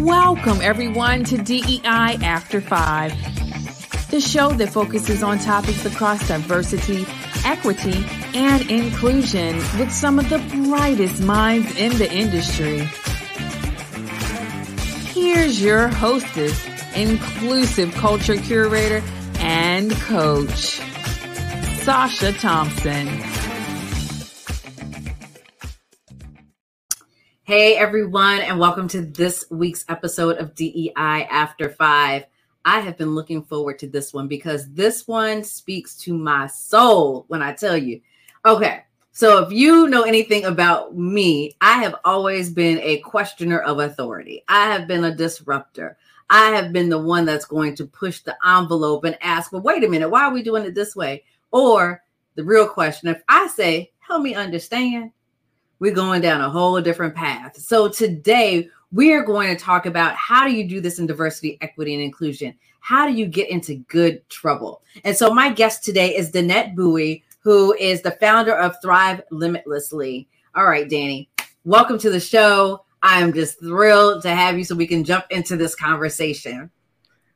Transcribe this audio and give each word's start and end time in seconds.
Welcome, 0.00 0.60
everyone, 0.62 1.24
to 1.24 1.36
DEI 1.36 1.82
After 2.22 2.60
Five, 2.60 3.12
the 4.10 4.20
show 4.20 4.50
that 4.52 4.70
focuses 4.70 5.22
on 5.22 5.38
topics 5.38 5.84
across 5.84 6.26
diversity, 6.26 7.06
equity, 7.44 8.04
and 8.34 8.68
inclusion 8.70 9.56
with 9.78 9.92
some 9.92 10.18
of 10.18 10.30
the 10.30 10.38
brightest 10.66 11.22
minds 11.22 11.76
in 11.76 11.96
the 11.98 12.10
industry. 12.10 12.88
Here's 15.12 15.62
your 15.62 15.88
hostess, 15.88 16.66
inclusive 16.96 17.92
culture 17.94 18.36
curator, 18.36 19.02
and 19.40 19.92
coach, 19.92 20.80
Sacha 21.82 22.32
Thompson. 22.32 23.41
Hey 27.52 27.76
everyone, 27.76 28.40
and 28.40 28.58
welcome 28.58 28.88
to 28.88 29.02
this 29.02 29.44
week's 29.50 29.84
episode 29.90 30.38
of 30.38 30.54
DEI 30.54 30.94
After 30.96 31.68
Five. 31.68 32.24
I 32.64 32.80
have 32.80 32.96
been 32.96 33.14
looking 33.14 33.42
forward 33.42 33.78
to 33.80 33.86
this 33.86 34.14
one 34.14 34.26
because 34.26 34.72
this 34.72 35.06
one 35.06 35.44
speaks 35.44 35.94
to 35.98 36.16
my 36.16 36.46
soul 36.46 37.26
when 37.28 37.42
I 37.42 37.52
tell 37.52 37.76
you. 37.76 38.00
Okay, 38.46 38.84
so 39.10 39.44
if 39.44 39.52
you 39.52 39.86
know 39.88 40.04
anything 40.04 40.46
about 40.46 40.96
me, 40.96 41.54
I 41.60 41.82
have 41.82 41.96
always 42.06 42.50
been 42.50 42.78
a 42.78 43.00
questioner 43.00 43.58
of 43.58 43.80
authority, 43.80 44.44
I 44.48 44.70
have 44.70 44.88
been 44.88 45.04
a 45.04 45.14
disruptor. 45.14 45.98
I 46.30 46.52
have 46.52 46.72
been 46.72 46.88
the 46.88 46.96
one 46.96 47.26
that's 47.26 47.44
going 47.44 47.76
to 47.76 47.84
push 47.84 48.20
the 48.20 48.34
envelope 48.46 49.04
and 49.04 49.18
ask, 49.20 49.52
well, 49.52 49.60
wait 49.60 49.84
a 49.84 49.88
minute, 49.88 50.08
why 50.08 50.22
are 50.22 50.32
we 50.32 50.42
doing 50.42 50.64
it 50.64 50.74
this 50.74 50.96
way? 50.96 51.24
Or 51.50 52.02
the 52.34 52.44
real 52.44 52.66
question 52.66 53.10
if 53.10 53.22
I 53.28 53.46
say, 53.48 53.92
help 53.98 54.22
me 54.22 54.34
understand, 54.34 55.10
we're 55.82 55.90
going 55.90 56.20
down 56.20 56.40
a 56.40 56.48
whole 56.48 56.80
different 56.80 57.12
path. 57.12 57.56
So 57.56 57.88
today 57.88 58.68
we 58.92 59.12
are 59.14 59.24
going 59.24 59.48
to 59.48 59.60
talk 59.60 59.84
about 59.84 60.14
how 60.14 60.46
do 60.46 60.54
you 60.54 60.62
do 60.62 60.80
this 60.80 61.00
in 61.00 61.08
diversity, 61.08 61.58
equity, 61.60 61.92
and 61.92 62.00
inclusion? 62.00 62.54
How 62.78 63.04
do 63.08 63.12
you 63.12 63.26
get 63.26 63.50
into 63.50 63.74
good 63.88 64.22
trouble? 64.28 64.82
And 65.02 65.16
so 65.16 65.34
my 65.34 65.50
guest 65.50 65.82
today 65.82 66.16
is 66.16 66.30
Danette 66.30 66.76
Buie, 66.76 67.24
who 67.40 67.74
is 67.74 68.00
the 68.00 68.12
founder 68.12 68.54
of 68.54 68.76
Thrive 68.80 69.22
Limitlessly. 69.32 70.28
All 70.54 70.66
right, 70.66 70.88
Danny, 70.88 71.28
welcome 71.64 71.98
to 71.98 72.10
the 72.10 72.20
show. 72.20 72.84
I'm 73.02 73.32
just 73.32 73.58
thrilled 73.58 74.22
to 74.22 74.30
have 74.32 74.56
you 74.56 74.62
so 74.62 74.76
we 74.76 74.86
can 74.86 75.02
jump 75.02 75.24
into 75.30 75.56
this 75.56 75.74
conversation. 75.74 76.70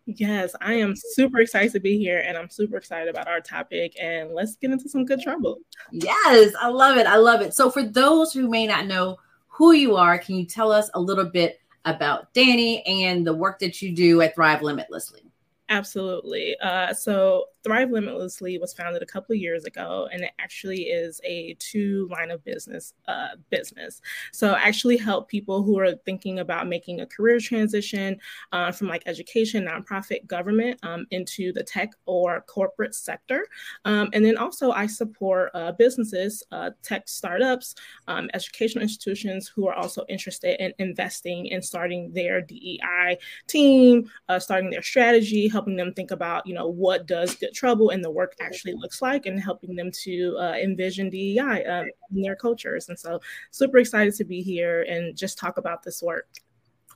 Yes, 0.06 0.54
I 0.60 0.74
am 0.74 0.94
super 0.94 1.40
excited 1.40 1.72
to 1.72 1.80
be 1.80 1.98
here 1.98 2.22
and 2.24 2.38
I'm 2.38 2.48
super 2.48 2.76
excited 2.76 3.08
about 3.08 3.26
our 3.26 3.40
topic. 3.40 3.96
And 4.00 4.32
let's 4.32 4.56
get 4.56 4.70
into 4.70 4.88
some 4.88 5.04
good 5.04 5.20
trouble. 5.20 5.58
Yes, 5.90 6.54
I 6.60 6.68
love 6.68 6.96
it. 6.96 7.06
I 7.06 7.16
love 7.16 7.40
it. 7.40 7.54
So, 7.54 7.70
for 7.70 7.82
those 7.82 8.32
who 8.32 8.48
may 8.48 8.66
not 8.66 8.86
know 8.86 9.16
who 9.48 9.72
you 9.72 9.96
are, 9.96 10.16
can 10.18 10.36
you 10.36 10.44
tell 10.44 10.70
us 10.70 10.88
a 10.94 11.00
little 11.00 11.24
bit 11.24 11.60
about 11.84 12.32
Danny 12.34 12.84
and 12.86 13.26
the 13.26 13.34
work 13.34 13.58
that 13.60 13.82
you 13.82 13.92
do 13.92 14.20
at 14.20 14.34
Thrive 14.34 14.62
Limitlessly? 14.62 15.22
Absolutely. 15.68 16.56
Uh, 16.60 16.92
so 16.92 17.46
Thrive 17.66 17.90
Limitlessly 17.90 18.58
was 18.58 18.72
founded 18.72 19.02
a 19.02 19.06
couple 19.06 19.34
of 19.34 19.40
years 19.40 19.64
ago, 19.64 20.08
and 20.12 20.22
it 20.22 20.30
actually 20.38 20.82
is 20.82 21.20
a 21.24 21.56
two 21.58 22.08
line 22.12 22.30
of 22.30 22.44
business 22.44 22.94
uh, 23.08 23.30
business. 23.50 24.00
So 24.32 24.52
I 24.52 24.60
actually 24.60 24.96
help 24.96 25.28
people 25.28 25.64
who 25.64 25.76
are 25.80 25.96
thinking 26.04 26.38
about 26.38 26.68
making 26.68 27.00
a 27.00 27.06
career 27.06 27.40
transition 27.40 28.20
uh, 28.52 28.70
from 28.70 28.86
like 28.86 29.02
education, 29.06 29.66
nonprofit, 29.66 30.28
government 30.28 30.78
um, 30.84 31.06
into 31.10 31.52
the 31.52 31.64
tech 31.64 31.90
or 32.06 32.42
corporate 32.42 32.94
sector. 32.94 33.44
Um, 33.84 34.10
and 34.12 34.24
then 34.24 34.36
also 34.36 34.70
I 34.70 34.86
support 34.86 35.50
uh, 35.52 35.72
businesses, 35.72 36.44
uh, 36.52 36.70
tech 36.84 37.08
startups, 37.08 37.74
um, 38.06 38.30
educational 38.32 38.82
institutions 38.82 39.48
who 39.48 39.66
are 39.66 39.74
also 39.74 40.04
interested 40.08 40.62
in 40.64 40.72
investing 40.78 41.52
and 41.52 41.64
starting 41.64 42.12
their 42.12 42.40
DEI 42.42 43.18
team, 43.48 44.08
uh, 44.28 44.38
starting 44.38 44.70
their 44.70 44.82
strategy, 44.82 45.48
helping 45.48 45.74
them 45.74 45.92
think 45.92 46.12
about 46.12 46.46
you 46.46 46.54
know 46.54 46.68
what 46.68 47.06
does 47.06 47.34
good 47.34 47.55
trouble 47.56 47.90
and 47.90 48.04
the 48.04 48.10
work 48.10 48.34
actually 48.40 48.74
looks 48.74 49.02
like 49.02 49.26
and 49.26 49.40
helping 49.40 49.74
them 49.74 49.90
to 50.04 50.36
uh, 50.38 50.54
envision 50.62 51.10
DEI 51.10 51.64
uh, 51.64 51.84
in 52.14 52.22
their 52.22 52.36
cultures. 52.36 52.88
And 52.88 52.98
so, 52.98 53.20
super 53.50 53.78
excited 53.78 54.14
to 54.14 54.24
be 54.24 54.42
here 54.42 54.82
and 54.82 55.16
just 55.16 55.38
talk 55.38 55.58
about 55.58 55.82
this 55.82 56.02
work. 56.02 56.28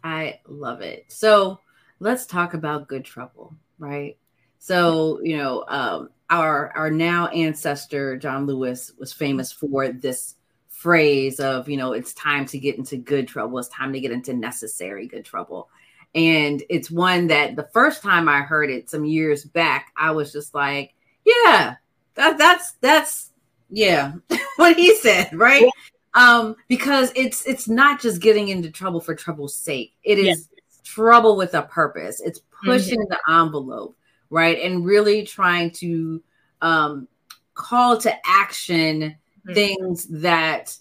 I 0.04 0.40
love 0.46 0.80
it. 0.80 1.06
So, 1.08 1.60
let's 1.98 2.26
talk 2.26 2.54
about 2.54 2.88
good 2.88 3.04
trouble, 3.04 3.56
right? 3.78 4.16
So, 4.58 5.20
you 5.22 5.38
know, 5.38 5.64
um, 5.68 6.10
our 6.28 6.70
our 6.76 6.90
now 6.90 7.28
ancestor 7.28 8.16
John 8.16 8.46
Lewis 8.46 8.92
was 8.98 9.12
famous 9.12 9.50
for 9.50 9.88
this 9.88 10.36
phrase 10.68 11.40
of, 11.40 11.68
you 11.68 11.76
know, 11.76 11.92
it's 11.92 12.14
time 12.14 12.46
to 12.46 12.58
get 12.58 12.78
into 12.78 12.96
good 12.96 13.28
trouble. 13.28 13.58
It's 13.58 13.68
time 13.68 13.92
to 13.92 14.00
get 14.00 14.12
into 14.12 14.32
necessary 14.32 15.06
good 15.06 15.24
trouble. 15.24 15.68
And 16.14 16.62
it's 16.68 16.90
one 16.90 17.28
that 17.28 17.56
the 17.56 17.68
first 17.72 18.02
time 18.02 18.28
I 18.28 18.40
heard 18.40 18.70
it 18.70 18.90
some 18.90 19.04
years 19.04 19.44
back, 19.44 19.92
I 19.96 20.10
was 20.10 20.32
just 20.32 20.54
like, 20.54 20.94
yeah, 21.24 21.76
that, 22.14 22.36
that's 22.38 22.72
that's 22.80 23.30
yeah, 23.68 24.14
what 24.56 24.76
he 24.76 24.94
said, 24.96 25.32
right? 25.32 25.68
Um, 26.14 26.56
because 26.68 27.12
it's 27.14 27.46
it's 27.46 27.68
not 27.68 28.00
just 28.00 28.20
getting 28.20 28.48
into 28.48 28.70
trouble 28.70 29.00
for 29.00 29.14
trouble's 29.14 29.56
sake. 29.56 29.94
It 30.02 30.18
is 30.18 30.48
trouble 30.84 31.36
with 31.36 31.54
a 31.54 31.62
purpose. 31.62 32.20
It's 32.20 32.40
pushing 32.64 32.98
mm-hmm. 32.98 33.12
the 33.28 33.40
envelope, 33.40 33.96
right? 34.28 34.58
And 34.60 34.84
really 34.84 35.24
trying 35.24 35.70
to 35.72 36.22
um 36.62 37.08
call 37.54 37.96
to 37.98 38.12
action 38.26 39.00
mm-hmm. 39.00 39.54
things 39.54 40.06
that 40.06 40.76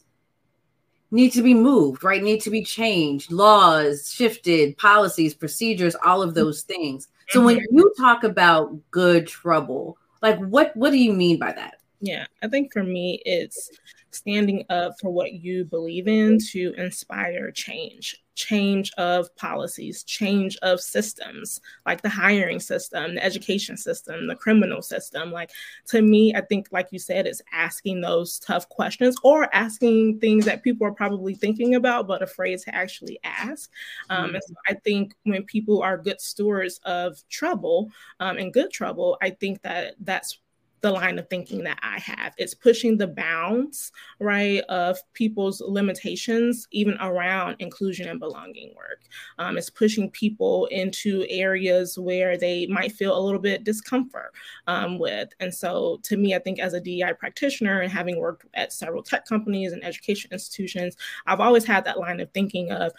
need 1.12 1.32
to 1.32 1.42
be 1.42 1.54
moved, 1.54 2.04
right? 2.04 2.22
Need 2.22 2.42
to 2.42 2.50
be 2.50 2.64
changed, 2.64 3.32
laws 3.32 4.12
shifted, 4.14 4.78
policies, 4.78 5.34
procedures, 5.34 5.96
all 6.04 6.22
of 6.22 6.34
those 6.34 6.62
things. 6.62 7.08
So 7.30 7.44
when 7.44 7.58
mm-hmm. 7.58 7.78
you 7.78 7.94
talk 7.98 8.24
about 8.24 8.76
good 8.92 9.28
trouble, 9.28 9.98
like 10.22 10.40
what 10.40 10.76
what 10.76 10.92
do 10.92 10.98
you 10.98 11.14
mean 11.14 11.40
by 11.40 11.52
that? 11.52 11.79
Yeah, 12.02 12.26
I 12.42 12.48
think 12.48 12.72
for 12.72 12.84
me 12.84 13.22
it's 13.26 13.72
standing 14.12 14.66
up 14.70 14.96
for 15.00 15.12
what 15.12 15.34
you 15.34 15.66
believe 15.66 16.08
in 16.08 16.40
to 16.52 16.74
inspire 16.78 17.52
change 17.52 18.24
change 18.40 18.90
of 18.98 19.36
policies, 19.36 20.04
change 20.04 20.58
of 20.62 20.80
systems, 20.80 21.60
like 21.86 22.02
the 22.02 22.08
hiring 22.08 22.60
system, 22.60 23.16
the 23.16 23.24
education 23.24 23.76
system, 23.76 24.28
the 24.28 24.36
criminal 24.36 24.82
system. 24.82 25.30
Like 25.30 25.52
to 25.88 26.02
me, 26.02 26.34
I 26.34 26.40
think, 26.42 26.70
like 26.72 26.88
you 26.92 27.00
said, 27.00 27.28
it's 27.28 27.42
asking 27.52 28.00
those 28.00 28.40
tough 28.40 28.70
questions 28.70 29.18
or 29.24 29.54
asking 29.54 30.20
things 30.20 30.46
that 30.46 30.64
people 30.64 30.88
are 30.88 30.94
probably 30.94 31.36
thinking 31.36 31.76
about 31.76 32.08
but 32.08 32.22
afraid 32.22 32.60
to 32.60 32.74
actually 32.74 33.20
ask. 33.26 33.70
Um, 34.10 34.34
and 34.36 34.44
so 34.48 34.54
I 34.70 34.76
think 34.86 35.14
when 35.24 35.44
people 35.44 35.82
are 35.82 35.98
good 35.98 36.22
stewards 36.22 36.80
of 36.86 37.22
trouble 37.30 37.92
um, 38.22 38.38
and 38.38 38.54
good 38.54 38.72
trouble, 38.72 39.18
I 39.22 39.32
think 39.32 39.62
that 39.64 39.96
that's 40.00 40.40
the 40.82 40.92
line 40.92 41.20
of 41.20 41.30
thinking 41.30 41.64
that 41.64 41.80
I 41.82 42.00
have. 42.00 42.34
It's 42.38 42.54
pushing 42.54 42.98
the 42.98 43.08
bounds, 43.08 43.92
right, 44.20 44.62
of 44.70 44.98
people's 45.14 45.62
limitations, 45.62 46.68
even 46.72 46.98
around 47.02 47.58
inclusion 47.60 48.08
and 48.08 48.20
belonging 48.20 48.74
work. 48.76 49.02
Um, 49.38 49.58
it's 49.58 49.70
pushing 49.70 50.10
people 50.12 50.68
into 50.68 51.26
areas 51.30 51.98
where 51.98 52.38
they 52.38 52.66
might 52.68 52.92
feel 52.92 53.18
a 53.18 53.20
little 53.20 53.40
bit 53.40 53.64
discomfort 53.64 54.34
um, 54.68 55.00
with. 55.00 55.30
And 55.40 55.54
so, 55.54 56.00
to 56.04 56.18
me, 56.18 56.36
I 56.36 56.40
think 56.40 56.60
as 56.60 56.74
a 56.74 56.82
DEI 56.82 57.14
practitioner 57.20 57.82
and 57.82 57.92
having 57.92 58.20
worked 58.20 58.46
at 58.54 58.74
several 58.74 59.04
tech 59.04 59.26
companies 59.26 59.74
and 59.74 59.84
education 59.84 60.32
institutions, 60.32 60.96
I've 61.28 61.42
always 61.42 61.66
had 61.66 61.86
that 61.86 62.00
line 62.00 62.20
of 62.20 62.32
thinking 62.32 62.72
of, 62.72 62.94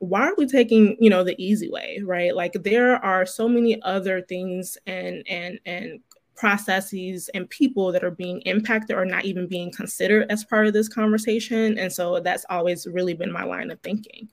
why 0.00 0.22
are 0.28 0.34
we 0.36 0.46
taking 0.46 0.96
you 1.00 1.10
know 1.10 1.24
the 1.24 1.34
easy 1.42 1.68
way 1.68 2.00
right 2.04 2.36
like 2.36 2.52
there 2.62 3.04
are 3.04 3.26
so 3.26 3.48
many 3.48 3.82
other 3.82 4.22
things 4.22 4.78
and 4.86 5.24
and 5.28 5.58
and 5.66 6.00
processes 6.38 7.28
and 7.34 7.50
people 7.50 7.92
that 7.92 8.04
are 8.04 8.10
being 8.12 8.40
impacted 8.42 8.96
or 8.96 9.04
not 9.04 9.24
even 9.24 9.46
being 9.46 9.72
considered 9.72 10.30
as 10.30 10.44
part 10.44 10.66
of 10.66 10.72
this 10.72 10.88
conversation. 10.88 11.78
And 11.78 11.92
so 11.92 12.20
that's 12.20 12.46
always 12.48 12.86
really 12.86 13.14
been 13.14 13.32
my 13.32 13.44
line 13.44 13.70
of 13.70 13.80
thinking. 13.80 14.28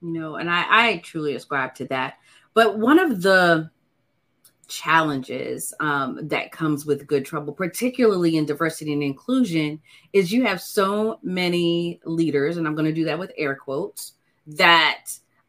You 0.00 0.12
know, 0.12 0.36
and 0.36 0.50
I, 0.50 0.64
I 0.68 0.96
truly 0.98 1.34
ascribe 1.34 1.74
to 1.76 1.84
that. 1.86 2.14
But 2.54 2.78
one 2.78 2.98
of 2.98 3.22
the 3.22 3.70
challenges 4.68 5.72
um, 5.78 6.26
that 6.28 6.52
comes 6.52 6.86
with 6.86 7.06
good 7.06 7.24
trouble, 7.24 7.52
particularly 7.52 8.36
in 8.36 8.46
diversity 8.46 8.92
and 8.92 9.02
inclusion, 9.02 9.80
is 10.12 10.32
you 10.32 10.44
have 10.44 10.60
so 10.60 11.18
many 11.22 12.00
leaders, 12.04 12.56
and 12.56 12.66
I'm 12.66 12.74
going 12.74 12.86
to 12.86 12.92
do 12.92 13.04
that 13.04 13.18
with 13.18 13.30
air 13.36 13.54
quotes, 13.54 14.14
that 14.46 15.04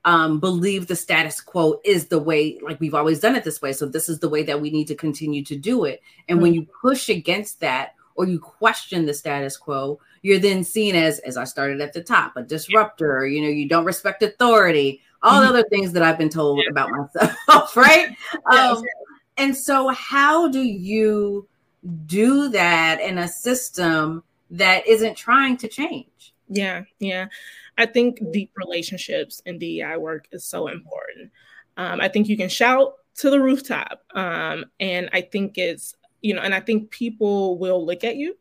um, 0.07 0.39
believe 0.39 0.87
the 0.87 0.95
status 0.95 1.41
quo 1.41 1.81
is 1.83 2.07
the 2.07 2.17
way, 2.17 2.57
like 2.61 2.79
we've 2.79 2.95
always 2.95 3.19
done 3.19 3.35
it 3.35 3.43
this 3.43 3.61
way. 3.61 3.73
So 3.73 3.85
this 3.85 4.07
is 4.07 4.19
the 4.19 4.29
way 4.29 4.41
that 4.43 4.61
we 4.61 4.69
need 4.69 4.87
to 4.87 4.95
continue 4.95 5.43
to 5.43 5.55
do 5.57 5.83
it. 5.83 6.01
And 6.29 6.37
mm-hmm. 6.37 6.43
when 6.43 6.53
you 6.53 6.65
push 6.81 7.09
against 7.09 7.59
that 7.59 7.93
or 8.15 8.25
you 8.25 8.39
question 8.39 9.05
the 9.05 9.13
status 9.13 9.57
quo, 9.57 9.99
you're 10.21 10.39
then 10.39 10.63
seen 10.63 10.95
as, 10.95 11.19
as 11.19 11.35
I 11.35 11.43
started 11.43 11.81
at 11.81 11.91
the 11.91 12.01
top, 12.01 12.37
a 12.37 12.41
disruptor. 12.41 13.27
You 13.27 13.41
know, 13.41 13.49
you 13.49 13.67
don't 13.67 13.83
respect 13.83 14.23
authority, 14.23 15.01
all 15.23 15.41
mm-hmm. 15.41 15.49
other 15.49 15.63
things 15.63 15.91
that 15.91 16.03
I've 16.03 16.17
been 16.17 16.29
told 16.29 16.59
yeah. 16.63 16.71
about 16.71 16.89
myself, 16.89 17.75
right? 17.75 18.15
Um, 18.49 18.81
and 19.35 19.55
so, 19.55 19.89
how 19.89 20.47
do 20.47 20.61
you 20.61 21.49
do 22.05 22.47
that 22.49 23.01
in 23.01 23.17
a 23.17 23.27
system 23.27 24.23
that 24.51 24.87
isn't 24.87 25.15
trying 25.15 25.57
to 25.57 25.67
change? 25.67 26.33
Yeah, 26.47 26.85
yeah. 26.99 27.27
I 27.77 27.85
think 27.85 28.19
deep 28.31 28.51
relationships 28.55 29.41
in 29.45 29.59
DEI 29.59 29.97
work 29.97 30.27
is 30.31 30.45
so 30.45 30.67
important. 30.67 31.31
Um, 31.77 32.01
I 32.01 32.07
think 32.07 32.27
you 32.27 32.37
can 32.37 32.49
shout 32.49 32.93
to 33.17 33.29
the 33.29 33.39
rooftop. 33.39 34.03
Um, 34.13 34.65
and 34.79 35.09
I 35.13 35.21
think 35.21 35.57
it's, 35.57 35.95
you 36.21 36.33
know, 36.33 36.41
and 36.41 36.53
I 36.53 36.59
think 36.59 36.89
people 36.89 37.57
will 37.57 37.85
look 37.85 38.03
at 38.03 38.15
you 38.15 38.37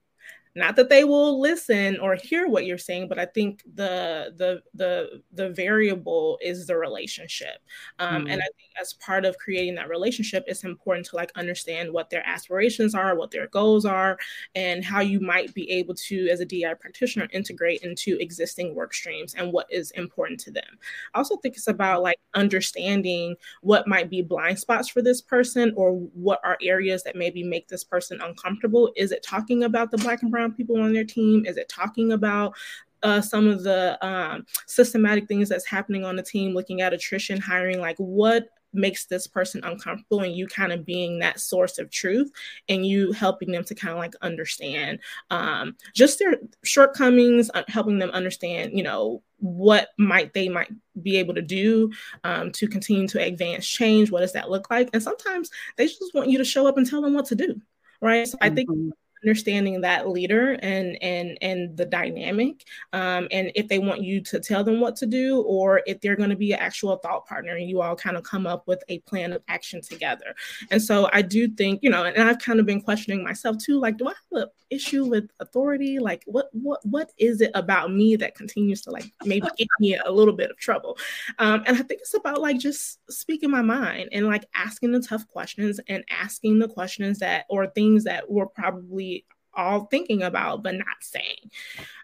not 0.56 0.76
that 0.76 0.88
they 0.88 1.05
will 1.05 1.41
listen 1.41 1.99
or 2.00 2.14
hear 2.14 2.49
what 2.49 2.67
you're 2.67 2.79
saying 2.79 3.08
but 3.08 3.19
i 3.19 3.25
think 3.26 3.62
the 3.75 4.32
the 4.37 4.62
the 4.75 5.23
the 5.32 5.50
variable 5.50 6.38
is 6.43 6.67
the 6.67 6.76
relationship. 6.76 7.58
Um, 7.99 8.23
mm-hmm. 8.23 8.31
and 8.31 8.43
i 8.43 8.49
think 8.56 8.70
as 8.81 8.94
part 8.94 9.25
of 9.25 9.38
creating 9.38 9.75
that 9.76 9.88
relationship 9.88 10.44
it's 10.47 10.64
important 10.64 11.06
to 11.06 11.17
like 11.17 11.31
understand 11.37 11.93
what 11.93 12.11
their 12.11 12.26
aspirations 12.26 12.94
are 12.94 13.17
what 13.17 13.31
their 13.31 13.47
goals 13.49 13.85
are 13.85 14.19
and 14.55 14.85
how 14.85 15.00
you 15.00 15.20
might 15.20 15.55
be 15.55 15.70
able 15.70 15.94
to 15.94 16.29
as 16.29 16.41
a 16.41 16.44
di 16.44 16.64
practitioner 16.81 17.29
integrate 17.32 17.82
into 17.82 18.17
existing 18.19 18.75
work 18.75 18.94
streams 18.94 19.35
and 19.35 19.53
what 19.53 19.67
is 19.70 19.91
important 19.93 20.41
to 20.41 20.50
them. 20.50 20.79
I 21.14 21.19
also 21.19 21.37
think 21.37 21.56
it's 21.56 21.69
about 21.69 22.03
like 22.03 22.19
understanding 22.35 23.37
what 23.62 23.87
might 23.87 24.11
be 24.11 24.23
blind 24.23 24.58
spots 24.58 24.88
for 24.88 25.03
this 25.03 25.20
person 25.20 25.73
or 25.76 25.93
what 25.93 26.41
are 26.44 26.58
areas 26.62 27.03
that 27.05 27.17
maybe 27.17 27.43
make 27.43 27.69
this 27.69 27.85
person 27.85 28.20
uncomfortable. 28.20 28.93
Is 28.97 29.12
it 29.12 29.23
talking 29.23 29.64
about 29.64 29.91
the 29.91 29.99
black 29.99 30.23
and 30.23 30.31
brown 30.31 30.45
people 30.54 30.81
on 30.81 30.93
their 30.93 31.04
team? 31.04 31.44
Is 31.46 31.56
it 31.56 31.69
talking 31.69 32.12
about 32.12 32.54
uh, 33.02 33.20
some 33.20 33.46
of 33.46 33.62
the 33.62 33.98
um, 34.04 34.44
systematic 34.66 35.28
things 35.28 35.48
that's 35.48 35.66
happening 35.66 36.04
on 36.04 36.16
the 36.16 36.22
team, 36.22 36.54
looking 36.54 36.81
at 36.81 36.93
attrition, 36.93 37.40
hiring, 37.40 37.81
like 37.81 37.96
what 37.98 38.48
makes 38.72 39.06
this 39.06 39.26
person 39.26 39.62
uncomfortable 39.64 40.20
and 40.20 40.34
you 40.34 40.46
kind 40.46 40.72
of 40.72 40.84
being 40.84 41.19
that 41.19 41.40
source 41.40 41.78
of 41.78 41.90
truth 41.90 42.31
and 42.69 42.87
you 42.87 43.12
helping 43.12 43.50
them 43.50 43.64
to 43.64 43.75
kind 43.75 43.93
of 43.93 43.98
like 43.98 44.14
understand 44.22 44.98
um, 45.31 45.75
just 45.94 46.19
their 46.19 46.34
shortcomings 46.62 47.50
uh, 47.54 47.62
helping 47.69 47.98
them 47.98 48.10
understand 48.10 48.72
you 48.76 48.82
know 48.82 49.22
what 49.38 49.88
might 49.98 50.34
they 50.34 50.48
might 50.48 50.70
be 51.02 51.16
able 51.16 51.34
to 51.34 51.43
do 51.43 51.90
um, 52.25 52.50
to 52.52 52.66
continue 52.66 53.06
to 53.06 53.22
advance 53.22 53.66
change? 53.66 54.10
What 54.10 54.20
does 54.20 54.32
that 54.32 54.50
look 54.50 54.70
like? 54.70 54.90
And 54.93 55.02
sometimes 55.02 55.50
they 55.76 55.87
just 55.87 56.14
want 56.14 56.31
you 56.31 56.38
to 56.38 56.44
show 56.44 56.66
up 56.66 56.76
and 56.76 56.88
tell 56.88 57.02
them 57.02 57.14
what 57.14 57.26
to 57.26 57.34
do 57.34 57.60
right? 58.02 58.28
So 58.28 58.37
i 58.43 58.50
think 58.50 58.69
mm-hmm 58.69 58.90
understanding 59.26 59.81
that 59.81 60.08
leader 60.08 60.52
and 60.62 60.96
and 61.02 61.37
and 61.43 61.76
the 61.76 61.84
dynamic 61.84 62.64
um, 62.93 63.26
and 63.32 63.50
if 63.56 63.67
they 63.67 63.81
want 63.81 64.00
you 64.00 64.20
to 64.20 64.38
tell 64.38 64.62
them 64.62 64.81
what 64.81 64.94
to 64.94 65.05
do 65.05 65.43
or 65.43 65.82
if 65.87 66.00
they're 66.00 66.14
going 66.14 66.31
to 66.31 66.37
be 66.37 66.52
an 66.52 66.61
actual 66.61 66.96
thought 66.99 67.26
partner 67.26 67.56
and 67.56 67.69
you 67.69 67.81
all 67.81 67.96
kind 67.96 68.17
of 68.17 68.23
come 68.23 68.46
up 68.46 68.69
with 68.69 68.82
a 68.88 69.00
plan 69.00 69.32
of 69.32 69.43
action 69.49 69.81
together. 69.81 70.34
And 70.70 70.81
so 70.81 71.08
i 71.12 71.23
do 71.23 71.49
think 71.49 71.82
you 71.82 71.90
know 71.90 72.05
and 72.05 72.28
i've 72.28 72.38
kind 72.38 72.61
of 72.61 72.67
been 72.67 72.81
questioning 72.81 73.25
myself 73.25 73.56
too 73.58 73.81
like 73.81 73.96
do 73.96 74.06
i 74.06 74.11
have 74.11 74.43
an 74.43 74.49
issue 74.70 75.05
with 75.05 75.31
authority? 75.40 75.99
Like 75.99 76.22
what 76.26 76.49
what 76.52 76.84
what 76.84 77.11
is 77.19 77.40
it 77.40 77.50
about 77.55 77.93
me 77.93 78.17
that 78.17 78.34
continues 78.34 78.82
to 78.82 78.90
like 78.90 79.11
maybe 79.25 79.46
get 79.56 79.69
me 79.81 79.96
a 79.96 80.11
little 80.11 80.34
bit 80.34 80.50
of 80.50 80.56
trouble? 80.58 80.99
Um, 81.38 81.62
and 81.67 81.76
i 81.76 81.82
think 81.82 82.00
it's 82.00 82.14
about 82.14 82.40
like 82.40 82.58
just 82.58 82.99
speaking 83.11 83.50
my 83.50 83.62
mind 83.62 84.08
and 84.12 84.26
like 84.26 84.44
asking 84.55 84.93
the 84.93 85.00
tough 85.00 85.26
questions 85.29 85.81
and 85.88 86.05
asking 86.11 86.58
the 86.58 86.69
questions 86.69 87.19
that 87.19 87.46
or 87.49 87.67
things 87.69 88.05
that 88.05 88.31
were 88.31 88.46
probably 88.46 89.15
all 89.56 89.87
thinking 89.87 90.23
about 90.23 90.62
but 90.62 90.75
not 90.75 90.87
saying. 91.00 91.50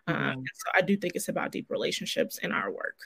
Um, 0.07 0.17
mm-hmm. 0.17 0.41
so 0.55 0.71
I 0.75 0.81
do 0.83 0.97
think 0.97 1.15
it's 1.15 1.29
about 1.29 1.53
deep 1.53 1.71
relationships 1.71 2.39
in 2.39 2.53
our 2.53 2.71
work. 2.71 2.97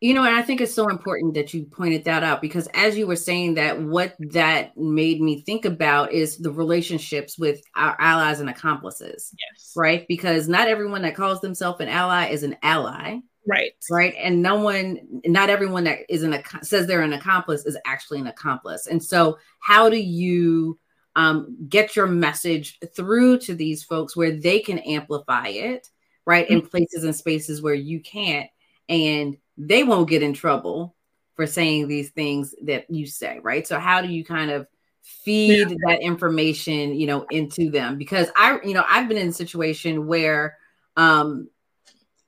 You 0.00 0.12
know, 0.12 0.24
and 0.24 0.36
I 0.36 0.42
think 0.42 0.60
it's 0.60 0.74
so 0.74 0.90
important 0.90 1.34
that 1.34 1.54
you 1.54 1.64
pointed 1.64 2.04
that 2.04 2.22
out 2.22 2.42
because 2.42 2.68
as 2.74 2.98
you 2.98 3.06
were 3.06 3.16
saying 3.16 3.54
that, 3.54 3.80
what 3.80 4.14
that 4.18 4.76
made 4.76 5.22
me 5.22 5.40
think 5.40 5.64
about 5.64 6.12
is 6.12 6.36
the 6.36 6.52
relationships 6.52 7.38
with 7.38 7.62
our 7.74 7.96
allies 7.98 8.40
and 8.40 8.50
accomplices. 8.50 9.32
Yes. 9.38 9.72
Right. 9.74 10.06
Because 10.06 10.48
not 10.48 10.68
everyone 10.68 11.00
that 11.02 11.14
calls 11.14 11.40
themselves 11.40 11.80
an 11.80 11.88
ally 11.88 12.26
is 12.26 12.42
an 12.42 12.56
ally. 12.62 13.20
Right. 13.46 13.72
Right. 13.90 14.14
And 14.18 14.42
no 14.42 14.56
one, 14.56 14.98
not 15.24 15.48
everyone 15.48 15.84
that 15.84 16.00
is 16.10 16.22
an 16.22 16.42
says 16.62 16.86
they're 16.86 17.00
an 17.00 17.14
accomplice 17.14 17.64
is 17.64 17.78
actually 17.86 18.18
an 18.18 18.26
accomplice. 18.26 18.86
And 18.86 19.02
so, 19.02 19.38
how 19.60 19.88
do 19.88 19.96
you 19.96 20.78
um, 21.16 21.56
get 21.68 21.96
your 21.96 22.06
message 22.06 22.78
through 22.94 23.38
to 23.38 23.54
these 23.54 23.82
folks 23.82 24.14
where 24.14 24.32
they 24.32 24.60
can 24.60 24.78
amplify 24.78 25.48
it, 25.48 25.88
right? 26.26 26.44
Mm-hmm. 26.44 26.58
In 26.58 26.68
places 26.68 27.04
and 27.04 27.16
spaces 27.16 27.62
where 27.62 27.74
you 27.74 28.00
can't, 28.00 28.50
and 28.88 29.36
they 29.56 29.82
won't 29.82 30.10
get 30.10 30.22
in 30.22 30.34
trouble 30.34 30.94
for 31.34 31.46
saying 31.46 31.88
these 31.88 32.10
things 32.10 32.54
that 32.64 32.90
you 32.90 33.06
say, 33.06 33.40
right? 33.42 33.66
So, 33.66 33.80
how 33.80 34.02
do 34.02 34.08
you 34.08 34.24
kind 34.24 34.50
of 34.50 34.68
feed 35.02 35.70
yeah. 35.70 35.76
that 35.86 36.02
information, 36.02 36.94
you 36.94 37.06
know, 37.06 37.26
into 37.30 37.70
them? 37.70 37.96
Because 37.96 38.28
I, 38.36 38.60
you 38.62 38.74
know, 38.74 38.84
I've 38.86 39.08
been 39.08 39.18
in 39.18 39.28
a 39.28 39.32
situation 39.32 40.06
where 40.06 40.58
um, 40.96 41.48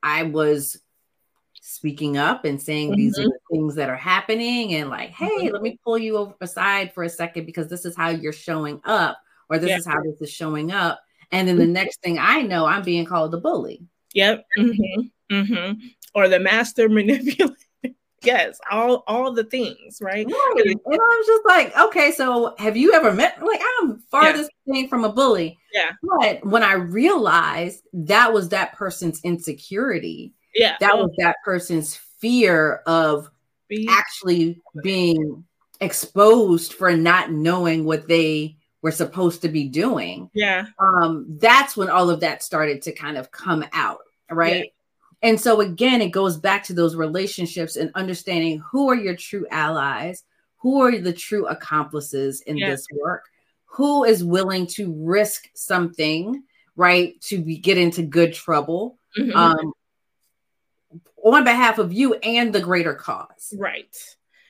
I 0.02 0.22
was 0.24 0.78
speaking 1.68 2.16
up 2.16 2.46
and 2.46 2.60
saying 2.60 2.88
mm-hmm. 2.88 2.96
these 2.96 3.18
are 3.18 3.22
mm-hmm. 3.22 3.30
the 3.30 3.56
things 3.56 3.74
that 3.74 3.90
are 3.90 3.96
happening 3.96 4.74
and 4.74 4.88
like 4.88 5.10
hey 5.10 5.28
mm-hmm. 5.28 5.52
let 5.52 5.60
me 5.60 5.78
pull 5.84 5.98
you 5.98 6.16
over 6.16 6.34
aside 6.40 6.92
for 6.94 7.04
a 7.04 7.10
second 7.10 7.44
because 7.44 7.68
this 7.68 7.84
is 7.84 7.94
how 7.94 8.08
you're 8.08 8.32
showing 8.32 8.80
up 8.84 9.18
or 9.50 9.58
this 9.58 9.68
yeah. 9.68 9.76
is 9.76 9.86
how 9.86 10.00
this 10.02 10.18
is 10.22 10.32
showing 10.32 10.72
up 10.72 10.98
and 11.30 11.46
then 11.46 11.56
the 11.56 11.64
mm-hmm. 11.64 11.74
next 11.74 12.00
thing 12.00 12.18
i 12.18 12.40
know 12.40 12.64
i'm 12.64 12.82
being 12.82 13.04
called 13.04 13.34
a 13.34 13.36
bully 13.38 13.82
yep 14.14 14.46
mm-hmm. 14.58 15.02
Mm-hmm. 15.30 15.86
or 16.14 16.26
the 16.26 16.40
master 16.40 16.88
manipulator 16.88 17.54
yes 18.22 18.58
all 18.70 19.04
all 19.06 19.30
the 19.32 19.44
things 19.44 19.98
right? 20.00 20.26
right 20.26 20.54
and 20.64 20.80
i 20.86 20.96
was 20.96 21.26
just 21.26 21.42
like 21.46 21.76
okay 21.78 22.12
so 22.12 22.54
have 22.58 22.78
you 22.78 22.94
ever 22.94 23.12
met 23.12 23.40
like 23.44 23.60
i'm 23.78 23.98
farthest 24.10 24.50
yeah. 24.64 24.72
thing 24.72 24.88
from 24.88 25.04
a 25.04 25.12
bully 25.12 25.58
yeah 25.74 25.90
but 26.18 26.44
when 26.46 26.62
i 26.62 26.72
realized 26.72 27.82
that 27.92 28.32
was 28.32 28.48
that 28.48 28.72
person's 28.72 29.20
insecurity 29.22 30.32
yeah. 30.54 30.76
That 30.80 30.96
was 30.96 31.10
that 31.18 31.36
person's 31.44 31.94
fear 31.96 32.82
of 32.86 33.30
actually 33.90 34.60
being 34.82 35.44
exposed 35.80 36.72
for 36.72 36.96
not 36.96 37.30
knowing 37.30 37.84
what 37.84 38.08
they 38.08 38.56
were 38.82 38.90
supposed 38.90 39.42
to 39.42 39.48
be 39.48 39.68
doing. 39.68 40.30
Yeah. 40.34 40.66
Um, 40.78 41.26
that's 41.40 41.76
when 41.76 41.90
all 41.90 42.10
of 42.10 42.20
that 42.20 42.42
started 42.42 42.82
to 42.82 42.92
kind 42.92 43.16
of 43.16 43.30
come 43.30 43.64
out, 43.72 44.00
right? 44.30 44.64
Yeah. 44.64 44.70
And 45.30 45.40
so 45.40 45.60
again, 45.60 46.00
it 46.00 46.10
goes 46.10 46.36
back 46.36 46.62
to 46.64 46.74
those 46.74 46.94
relationships 46.94 47.76
and 47.76 47.90
understanding 47.94 48.62
who 48.70 48.88
are 48.88 48.94
your 48.94 49.16
true 49.16 49.46
allies, 49.50 50.22
who 50.56 50.80
are 50.82 50.96
the 50.96 51.12
true 51.12 51.46
accomplices 51.46 52.40
in 52.42 52.56
yeah. 52.56 52.70
this 52.70 52.86
work, 53.00 53.24
who 53.66 54.04
is 54.04 54.22
willing 54.24 54.66
to 54.66 54.92
risk 54.96 55.48
something, 55.54 56.42
right, 56.76 57.20
to 57.22 57.42
be, 57.42 57.58
get 57.58 57.78
into 57.78 58.02
good 58.02 58.32
trouble. 58.32 58.96
Mm-hmm. 59.18 59.36
Um, 59.36 59.72
on 61.34 61.44
behalf 61.44 61.78
of 61.78 61.92
you 61.92 62.14
and 62.14 62.52
the 62.52 62.60
greater 62.60 62.94
cause. 62.94 63.54
Right. 63.56 63.96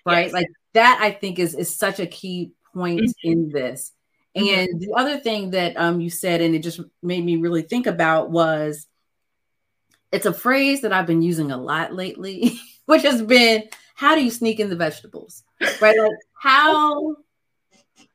Right. 0.04 0.26
Yes. 0.26 0.32
Like 0.32 0.48
that, 0.74 0.98
I 1.00 1.10
think 1.10 1.38
is 1.38 1.54
is 1.54 1.74
such 1.74 2.00
a 2.00 2.06
key 2.06 2.52
point 2.74 3.00
mm-hmm. 3.00 3.30
in 3.30 3.48
this. 3.50 3.92
Mm-hmm. 4.36 4.48
And 4.48 4.68
mm-hmm. 4.68 4.78
the 4.78 4.92
other 4.94 5.18
thing 5.18 5.50
that 5.50 5.76
um, 5.76 6.00
you 6.00 6.10
said, 6.10 6.40
and 6.40 6.54
it 6.54 6.62
just 6.62 6.80
made 7.02 7.24
me 7.24 7.36
really 7.36 7.62
think 7.62 7.86
about 7.86 8.30
was 8.30 8.86
it's 10.12 10.26
a 10.26 10.32
phrase 10.32 10.82
that 10.82 10.92
I've 10.92 11.06
been 11.06 11.22
using 11.22 11.50
a 11.50 11.56
lot 11.56 11.94
lately, 11.94 12.58
which 12.86 13.02
has 13.02 13.22
been 13.22 13.64
how 13.94 14.14
do 14.14 14.24
you 14.24 14.30
sneak 14.30 14.60
in 14.60 14.70
the 14.70 14.76
vegetables? 14.76 15.42
Right? 15.80 15.98
Like 15.98 16.10
how 16.34 17.16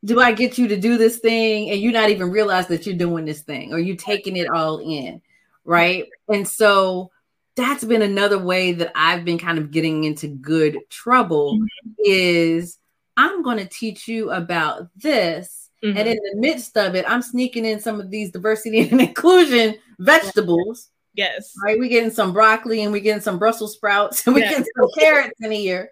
do 0.06 0.20
I 0.20 0.32
get 0.32 0.58
you 0.58 0.68
to 0.70 0.78
do 0.78 0.98
this 0.98 1.20
thing 1.20 1.70
and 1.70 1.80
you 1.80 1.92
not 1.92 2.10
even 2.10 2.32
realize 2.32 2.68
that 2.68 2.86
you're 2.86 2.96
doing 2.96 3.26
this 3.26 3.42
thing 3.42 3.74
or 3.74 3.80
you 3.80 3.96
taking 3.96 4.38
it 4.38 4.50
all 4.50 4.80
in? 4.80 5.22
Right. 5.66 6.08
And 6.28 6.48
so 6.48 7.12
that's 7.56 7.84
been 7.84 8.02
another 8.02 8.40
way 8.40 8.72
that 8.74 8.92
I've 8.96 9.26
been 9.26 9.38
kind 9.38 9.58
of 9.58 9.72
getting 9.72 10.04
into 10.04 10.28
good 10.28 10.80
trouble 10.90 11.56
mm-hmm. 11.56 11.92
is 12.00 12.80
I'm 13.18 13.44
going 13.44 13.58
to 13.58 13.66
teach 13.66 14.08
you 14.08 14.32
about 14.32 14.90
this. 14.96 15.70
Mm-hmm. 15.84 15.98
And 15.98 16.08
in 16.08 16.18
the 16.18 16.36
midst 16.38 16.78
of 16.78 16.96
it, 16.96 17.06
I'm 17.08 17.22
sneaking 17.22 17.66
in 17.66 17.80
some 17.80 18.00
of 18.00 18.10
these 18.10 18.32
diversity 18.32 18.80
and 18.90 19.02
inclusion 19.02 19.76
vegetables. 20.00 20.90
Yes. 21.14 21.54
Right. 21.64 21.78
We're 21.78 21.90
getting 21.90 22.12
some 22.12 22.34
broccoli 22.34 22.82
and 22.82 22.92
we're 22.92 23.02
getting 23.02 23.22
some 23.22 23.38
Brussels 23.38 23.74
sprouts 23.74 24.26
and 24.26 24.36
we're 24.36 24.42
yes. 24.42 24.52
getting 24.52 24.66
some 24.76 24.90
carrots 24.98 25.40
in 25.42 25.52
here. 25.52 25.90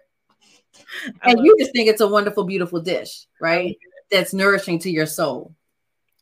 and 1.22 1.38
you 1.44 1.54
just 1.58 1.72
think 1.72 1.88
it's 1.88 2.00
a 2.00 2.08
wonderful, 2.08 2.44
beautiful 2.44 2.80
dish, 2.80 3.26
right? 3.40 3.76
That's 4.10 4.34
nourishing 4.34 4.80
to 4.80 4.90
your 4.90 5.06
soul. 5.06 5.54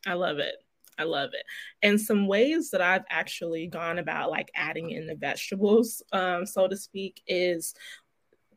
I 0.05 0.13
love 0.13 0.39
it. 0.39 0.55
I 1.01 1.05
love 1.05 1.31
it. 1.33 1.43
And 1.81 1.99
some 1.99 2.27
ways 2.27 2.69
that 2.71 2.81
I've 2.81 3.05
actually 3.09 3.67
gone 3.67 3.97
about 3.97 4.29
like 4.29 4.51
adding 4.55 4.91
in 4.91 5.07
the 5.07 5.15
vegetables, 5.15 6.03
um, 6.13 6.45
so 6.45 6.67
to 6.67 6.77
speak, 6.77 7.21
is 7.25 7.73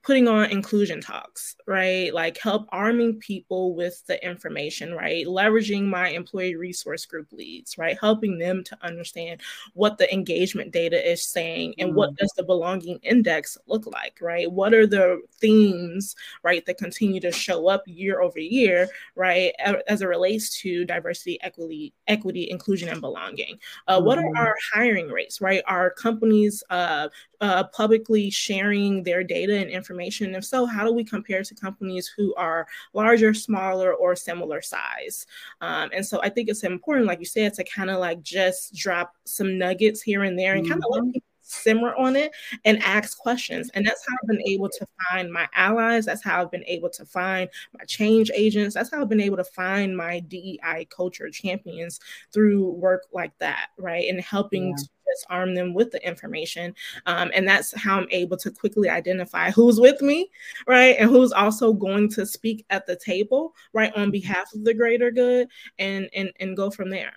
putting 0.05 0.29
on 0.29 0.51
inclusion 0.51 1.01
talks, 1.01 1.57
right? 1.67 2.13
Like 2.13 2.37
help 2.37 2.67
arming 2.69 3.19
people 3.19 3.75
with 3.75 4.07
the 4.07 4.23
information, 4.25 4.93
right? 4.93 5.27
Leveraging 5.27 5.87
my 5.87 6.11
employee 6.11 6.57
resource 6.57 7.07
group 7.07 7.33
leads, 7.33 7.79
right? 7.79 7.97
Helping 7.99 8.39
them 8.39 8.63
to 8.65 8.77
understand 8.83 9.41
what 9.73 9.97
the 9.97 10.13
engagement 10.13 10.73
data 10.73 11.11
is 11.11 11.25
saying 11.25 11.75
and 11.79 11.93
mm. 11.93 11.95
what 11.95 12.15
does 12.17 12.31
the 12.37 12.43
belonging 12.43 12.99
index 13.03 13.57
look 13.67 13.87
like, 13.87 14.19
right? 14.21 14.51
What 14.51 14.75
are 14.75 14.87
the 14.87 15.23
themes, 15.41 16.15
right, 16.43 16.65
that 16.67 16.77
continue 16.77 17.21
to 17.21 17.33
show 17.33 17.69
up 17.69 17.83
year 17.87 18.21
over 18.21 18.39
year, 18.39 18.89
right, 19.17 19.55
as 19.89 20.03
it 20.03 20.07
relates 20.07 20.61
to 20.61 20.85
diversity, 20.85 21.41
equity, 21.41 21.95
equity, 22.09 22.51
inclusion, 22.51 22.91
and 22.91 23.01
belonging? 23.01 23.59
Uh, 23.89 23.99
mm. 24.01 24.05
What 24.05 24.19
are 24.19 24.25
mm. 24.25 24.39
our 24.39 24.55
hiring 24.75 25.09
rates, 25.09 25.41
right? 25.41 25.63
Are 25.67 25.91
companies 25.91 26.63
uh, 26.69 27.09
uh, 27.41 27.65
publicly 27.65 28.29
sharing 28.29 29.03
their 29.03 29.25
data 29.25 29.57
and 29.57 29.71
information? 29.71 29.94
If 30.01 30.45
so, 30.45 30.67
how 30.67 30.85
do 30.85 30.93
we 30.93 31.05
compare 31.05 31.43
to 31.43 31.55
companies 31.55 32.13
who 32.17 32.35
are 32.35 32.67
larger, 32.93 33.35
smaller, 33.35 33.95
or 33.95 34.17
similar 34.17 34.63
size? 34.63 35.27
Um, 35.61 35.91
and 35.95 36.05
so 36.05 36.21
I 36.23 36.29
think 36.29 36.49
it's 36.49 36.65
important, 36.65 37.07
like 37.07 37.21
you 37.21 37.27
said, 37.27 37.55
to 37.55 37.65
kind 37.65 37.91
of 37.91 37.99
like 37.99 38.23
just 38.23 38.75
drop 38.75 39.15
some 39.25 39.59
nuggets 39.59 40.03
here 40.03 40.23
and 40.23 40.39
there 40.39 40.55
and 40.55 40.69
kind 40.69 40.83
of 40.83 40.91
mm-hmm. 40.91 41.11
let 41.13 41.23
simmer 41.45 41.95
on 41.95 42.17
it 42.17 42.33
and 42.65 42.83
ask 42.83 43.19
questions. 43.19 43.71
And 43.75 43.87
that's 43.87 44.05
how 44.07 44.15
I've 44.23 44.29
been 44.29 44.47
able 44.47 44.69
to 44.69 44.87
find 45.09 45.33
my 45.33 45.49
allies. 45.55 46.07
That's 46.07 46.25
how 46.25 46.41
I've 46.41 46.51
been 46.51 46.65
able 46.67 46.91
to 46.91 47.05
find 47.05 47.49
my 47.79 47.85
change 47.85 48.31
agents. 48.35 48.75
That's 48.75 48.91
how 48.91 49.03
I've 49.03 49.09
been 49.09 49.21
able 49.21 49.37
to 49.37 49.45
find 49.45 49.97
my 49.97 50.21
DEI 50.21 50.89
culture 50.91 51.31
champions 51.31 52.01
through 52.33 52.71
work 52.73 53.03
like 53.13 53.37
that, 53.39 53.69
right? 53.79 54.09
And 54.09 54.21
helping 54.21 54.71
yeah. 54.71 54.77
to 54.77 54.89
just 55.15 55.27
arm 55.29 55.55
them 55.55 55.75
with 55.75 55.91
the 55.93 56.05
information. 56.07 56.75
Um, 57.07 57.31
and 57.35 57.47
that's 57.47 57.79
how 57.79 57.99
I'm 57.99 58.09
able 58.11 58.37
to 58.39 58.51
quickly 58.51 58.89
identify 58.89 59.51
who's 59.51 59.79
with 59.79 60.01
me, 60.01 60.31
right? 60.67 60.97
And 60.99 61.11
who's 61.11 61.33
also 61.33 61.73
going 61.73 62.09
to 62.11 62.27
speak 62.27 62.65
at 62.71 62.87
the 62.87 62.97
table, 62.97 63.55
right, 63.73 63.95
on 63.95 64.11
behalf 64.11 64.53
of 64.55 64.65
the 64.65 64.75
greater 64.75 65.11
good 65.11 65.49
and 65.79 66.09
and 66.15 66.33
and 66.41 66.57
go 66.57 66.71
from 66.71 66.91
there. 66.91 67.15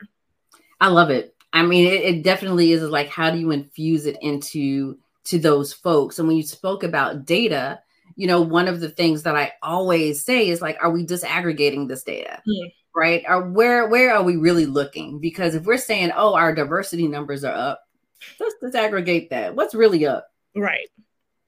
I 0.79 0.89
love 0.89 1.09
it. 1.09 1.36
I 1.57 1.63
mean, 1.63 1.87
it, 1.87 2.01
it 2.01 2.23
definitely 2.23 2.71
is 2.71 2.83
like 2.83 3.09
how 3.09 3.29
do 3.29 3.37
you 3.37 3.51
infuse 3.51 4.05
it 4.05 4.17
into 4.21 4.97
to 5.25 5.39
those 5.39 5.73
folks? 5.73 6.19
And 6.19 6.27
when 6.27 6.37
you 6.37 6.43
spoke 6.43 6.83
about 6.83 7.25
data, 7.25 7.79
you 8.15 8.27
know, 8.27 8.41
one 8.41 8.67
of 8.67 8.79
the 8.79 8.89
things 8.89 9.23
that 9.23 9.35
I 9.35 9.53
always 9.61 10.23
say 10.23 10.49
is 10.49 10.61
like, 10.61 10.77
are 10.81 10.89
we 10.89 11.05
disaggregating 11.05 11.87
this 11.87 12.03
data? 12.03 12.41
Yeah. 12.45 12.67
Right? 12.95 13.23
Or 13.27 13.49
where 13.49 13.87
where 13.87 14.15
are 14.15 14.23
we 14.23 14.37
really 14.37 14.65
looking? 14.65 15.19
Because 15.19 15.53
if 15.53 15.65
we're 15.65 15.77
saying, 15.77 16.11
oh, 16.15 16.33
our 16.33 16.55
diversity 16.55 17.07
numbers 17.07 17.43
are 17.43 17.53
up, 17.53 17.81
let's 18.39 18.55
disaggregate 18.63 19.29
that. 19.29 19.55
What's 19.55 19.75
really 19.75 20.05
up? 20.05 20.27
Right. 20.55 20.89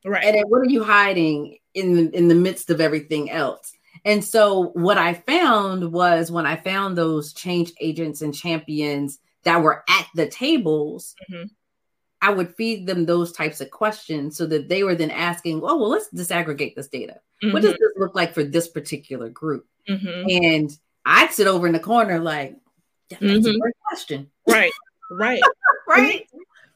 Right. 0.05 0.23
And 0.23 0.49
what 0.49 0.61
are 0.61 0.69
you 0.69 0.83
hiding 0.83 1.57
in 1.73 1.93
the, 1.95 2.15
in 2.15 2.27
the 2.27 2.35
midst 2.35 2.69
of 2.69 2.79
everything 2.79 3.31
else? 3.31 3.73
And 4.05 4.23
so 4.23 4.71
what 4.73 4.97
I 4.97 5.13
found 5.13 5.91
was 5.91 6.31
when 6.31 6.45
I 6.45 6.55
found 6.55 6.97
those 6.97 7.33
change 7.33 7.73
agents 7.81 8.21
and 8.21 8.33
champions 8.33 9.19
that 9.43 9.62
were 9.62 9.84
at 9.89 10.08
the 10.15 10.27
tables, 10.27 11.15
mm-hmm. 11.29 11.48
I 12.22 12.31
would 12.31 12.55
feed 12.55 12.86
them 12.86 13.05
those 13.05 13.31
types 13.31 13.62
of 13.62 13.72
questions 13.72 14.36
so 14.36 14.46
that 14.48 14.67
they 14.67 14.84
were 14.84 14.96
then 14.96 15.12
asking, 15.12 15.62
oh, 15.63 15.77
well, 15.77 15.89
let's 15.89 16.10
disaggregate 16.13 16.75
this 16.75 16.89
data. 16.89 17.17
Mm-hmm. 17.43 17.53
What 17.53 17.62
does 17.62 17.74
mm-hmm. 17.74 17.84
this 17.84 17.93
look 17.98 18.15
like 18.15 18.34
for 18.34 18.43
this 18.43 18.67
particular 18.67 19.29
group? 19.29 19.65
Mm-hmm. 19.89 20.43
And 20.43 20.77
I'd 21.05 21.31
sit 21.31 21.48
over 21.48 21.65
in 21.67 21.74
the 21.74 21.79
corner 21.79 22.19
like, 22.19 22.55
that's 23.10 23.22
a 23.22 23.25
mm-hmm. 23.25 23.60
great 23.60 23.75
question. 23.88 24.29
Right, 24.48 24.72
right, 25.10 25.41
right. 25.88 26.27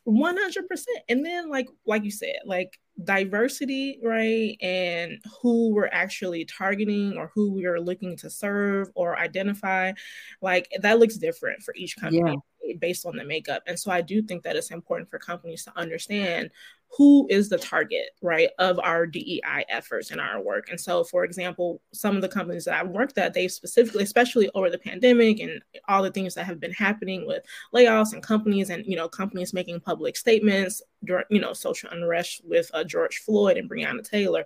100%. 0.08 0.84
And 1.10 1.26
then, 1.26 1.50
like, 1.50 1.68
like 1.86 2.04
you 2.04 2.12
said, 2.12 2.38
like 2.46 2.80
diversity, 3.04 4.00
right? 4.04 4.58
And 4.62 5.20
who 5.42 5.74
we're 5.74 5.90
actually 5.92 6.46
targeting 6.46 7.18
or 7.18 7.32
who 7.34 7.54
we 7.54 7.66
are 7.66 7.80
looking 7.80 8.18
to 8.18 8.30
serve 8.30 8.90
or 8.96 9.18
identify, 9.18 9.94
like 10.42 10.70
that 10.82 11.00
looks 11.00 11.18
different 11.18 11.64
for 11.64 11.74
each 11.76 11.98
company. 11.98 12.32
Yeah 12.32 12.36
based 12.80 13.06
on 13.06 13.16
the 13.16 13.26
makeup. 13.26 13.62
And 13.68 13.80
so 13.80 13.92
I 13.92 14.02
do 14.02 14.22
think 14.22 14.44
that 14.44 14.56
it's 14.56 14.72
important 14.72 15.10
for 15.10 15.20
companies 15.20 15.64
to 15.66 15.78
understand 15.78 16.50
who 16.96 17.28
is 17.30 17.50
the 17.50 17.58
target, 17.58 18.10
right, 18.22 18.50
of 18.60 18.80
our 18.80 19.08
DEI 19.08 19.66
efforts 19.70 20.12
and 20.12 20.22
our 20.22 20.42
work. 20.42 20.70
And 20.70 20.80
so, 20.80 21.04
for 21.04 21.24
example, 21.24 21.82
some 21.92 22.16
of 22.16 22.22
the 22.22 22.30
companies 22.30 22.66
that 22.66 22.80
I've 22.80 22.90
worked 22.90 23.18
at, 23.18 23.34
they 23.34 23.48
specifically, 23.48 24.04
especially 24.04 24.50
over 24.54 24.70
the 24.70 24.78
pandemic 24.78 25.40
and 25.40 25.60
all 25.88 26.04
the 26.04 26.12
things 26.12 26.36
that 26.36 26.46
have 26.46 26.60
been 26.60 26.72
happening 26.72 27.26
with 27.26 27.44
layoffs 27.74 28.14
and 28.14 28.22
companies 28.22 28.70
and, 28.70 28.86
you 28.86 28.96
know, 28.96 29.10
companies 29.10 29.54
making 29.54 29.80
public 29.80 30.16
statements 30.16 30.82
you 31.30 31.40
know, 31.40 31.54
social 31.54 31.90
unrest 31.92 32.42
with 32.46 32.70
uh, 32.74 32.84
George 32.84 33.20
Floyd 33.20 33.58
and 33.58 33.70
Breonna 33.70 34.08
Taylor. 34.08 34.46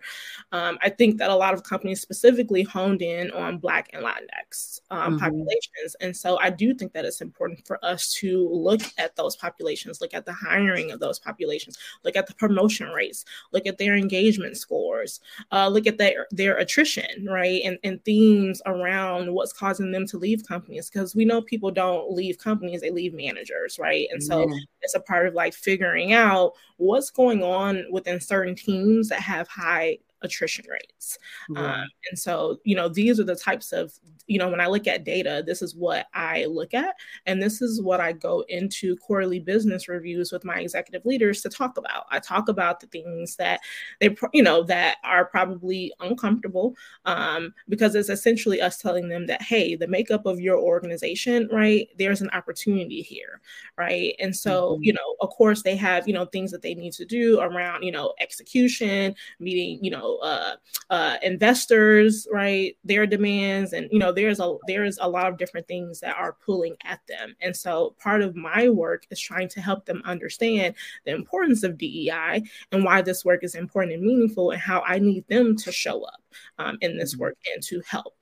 Um, 0.52 0.78
I 0.82 0.90
think 0.90 1.18
that 1.18 1.30
a 1.30 1.36
lot 1.36 1.54
of 1.54 1.64
companies 1.64 2.02
specifically 2.02 2.64
honed 2.64 3.02
in 3.02 3.32
on 3.32 3.58
Black 3.58 3.90
and 3.94 4.04
Latinx 4.04 4.82
um, 4.92 5.00
mm-hmm. 5.00 5.18
populations. 5.18 5.96
And 6.02 6.16
so 6.16 6.40
I 6.40 6.50
do 6.50 6.74
think 6.74 6.94
that 6.94 7.06
it's 7.06 7.22
important 7.22 7.66
for 7.66 7.84
us 7.84 8.14
to 8.14 8.50
look 8.52 8.82
at 8.98 9.16
those 9.16 9.36
populations, 9.36 10.02
look 10.02 10.14
at 10.14 10.26
the 10.26 10.34
hiring 10.34 10.92
of 10.92 11.00
those 11.00 11.20
populations, 11.20 11.78
look 12.04 12.16
at 12.16 12.28
the 12.28 12.34
promotion 12.36 12.90
rates, 12.90 13.26
look 13.52 13.66
at 13.66 13.78
their 13.78 13.96
engagement 13.96 14.58
scores, 14.58 15.20
uh, 15.52 15.68
look 15.68 15.88
at 15.88 15.98
their 15.98 16.28
their 16.32 16.58
attrition, 16.58 17.26
right, 17.30 17.62
and 17.64 17.78
and 17.84 18.04
themes 18.04 18.62
around 18.66 19.34
what's 19.34 19.54
causing 19.54 19.92
them 19.92 20.06
to 20.08 20.18
leave 20.18 20.48
companies 20.48 20.90
because 20.90 21.16
we 21.16 21.26
know 21.26 21.42
people 21.42 21.72
don't 21.72 22.12
leave 22.12 22.38
companies; 22.38 22.82
they 22.82 22.92
leave 22.92 23.14
managers, 23.14 23.78
right, 23.80 24.08
and 24.12 24.24
so 24.24 24.50
it's 24.82 24.96
a 24.96 25.00
part 25.00 25.28
of 25.28 25.34
like 25.34 25.54
figuring 25.54 26.14
out 26.14 26.47
what's 26.78 27.10
going 27.10 27.44
on 27.44 27.86
within 27.92 28.20
certain 28.20 28.56
teams 28.56 29.10
that 29.10 29.20
have 29.20 29.48
high 29.48 29.98
attrition 30.22 30.66
rates. 30.70 31.18
Um, 31.56 31.86
and 32.10 32.18
so, 32.18 32.60
you 32.64 32.76
know, 32.76 32.90
these 32.90 33.20
are 33.20 33.24
the 33.24 33.36
types 33.36 33.72
of, 33.72 33.94
you 34.28 34.40
know, 34.40 34.50
when 34.50 34.60
I 34.60 34.68
look 34.68 34.88
at 34.88 35.06
data, 35.06 35.44
this 35.46 35.62
is 35.62 35.76
what 35.76 36.08
I 36.14 36.46
look 36.46 36.74
at. 36.74 36.96
And 37.26 37.42
this 37.42 37.62
is 37.62 37.82
what 37.82 38.02
I 38.02 38.12
go 38.12 38.44
into 38.50 38.98
quarterly 38.98 39.40
business 39.40 39.88
reviews 39.88 40.32
with 40.32 40.44
my 40.44 40.60
executive 40.60 41.06
leaders 41.06 41.42
to 41.42 41.50
talk 41.50 41.78
about. 41.78 42.06
I 42.12 42.20
talk 42.20 42.50
about 42.50 42.80
the 42.80 42.88
things 42.88 43.36
that 43.38 43.62
they, 44.00 44.16
you 44.34 44.44
know, 44.44 44.64
that 44.64 44.98
are 45.04 45.26
probably 45.26 45.94
uncomfortable 46.00 46.76
um, 47.06 47.54
because 47.70 47.96
it's 47.96 48.10
essentially 48.10 48.62
us 48.62 48.78
telling 48.78 49.08
them 49.10 49.28
that, 49.28 49.42
hey, 49.42 49.76
the 49.76 49.88
makeup 49.88 50.26
of 50.26 50.40
your 50.40 50.58
organization, 50.58 51.48
right, 51.52 51.88
there's 51.98 52.22
an 52.22 52.30
opportunity 52.32 53.02
here, 53.02 53.40
right? 53.78 54.16
And 54.20 54.36
so, 54.36 54.74
mm-hmm. 54.74 54.84
you 54.84 54.94
know, 54.94 55.16
of 55.22 55.30
course, 55.30 55.64
they 55.64 55.76
have, 55.76 56.08
you 56.08 56.14
know, 56.14 56.26
things 56.26 56.52
that 56.52 56.62
they 56.62 56.76
need 56.76 56.94
to 56.94 57.06
do 57.06 57.40
around, 57.40 57.84
you 57.84 57.92
know, 57.92 58.14
execution, 58.20 59.16
meeting, 59.40 59.84
you 59.84 59.92
know, 59.92 60.07
uh, 60.16 60.56
uh, 60.90 61.18
investors, 61.22 62.28
right? 62.32 62.76
Their 62.84 63.06
demands, 63.06 63.74
and 63.74 63.88
you 63.92 64.00
know, 64.00 64.12
there's 64.12 64.40
a 64.40 64.56
there's 64.68 64.98
a 65.02 65.10
lot 65.10 65.28
of 65.28 65.38
different 65.38 65.68
things 65.68 66.00
that 66.00 66.16
are 66.16 66.38
pulling 66.46 66.76
at 66.84 67.00
them. 67.08 67.36
And 67.42 67.56
so, 67.56 67.96
part 68.00 68.22
of 68.22 68.36
my 68.36 68.70
work 68.70 69.06
is 69.12 69.20
trying 69.20 69.50
to 69.50 69.62
help 69.62 69.86
them 69.86 70.02
understand 70.06 70.76
the 71.06 71.14
importance 71.14 71.64
of 71.64 71.78
DEI 71.78 72.44
and 72.72 72.84
why 72.84 73.02
this 73.02 73.26
work 73.26 73.44
is 73.44 73.56
important 73.56 73.94
and 73.96 74.04
meaningful, 74.04 74.52
and 74.52 74.62
how 74.62 74.82
I 74.86 75.00
need 75.00 75.28
them 75.28 75.56
to 75.58 75.72
show 75.72 76.04
up 76.04 76.22
um, 76.58 76.78
in 76.82 76.98
this 76.98 77.14
mm-hmm. 77.14 77.24
work 77.24 77.38
and 77.54 77.62
to 77.64 77.82
help. 77.86 78.16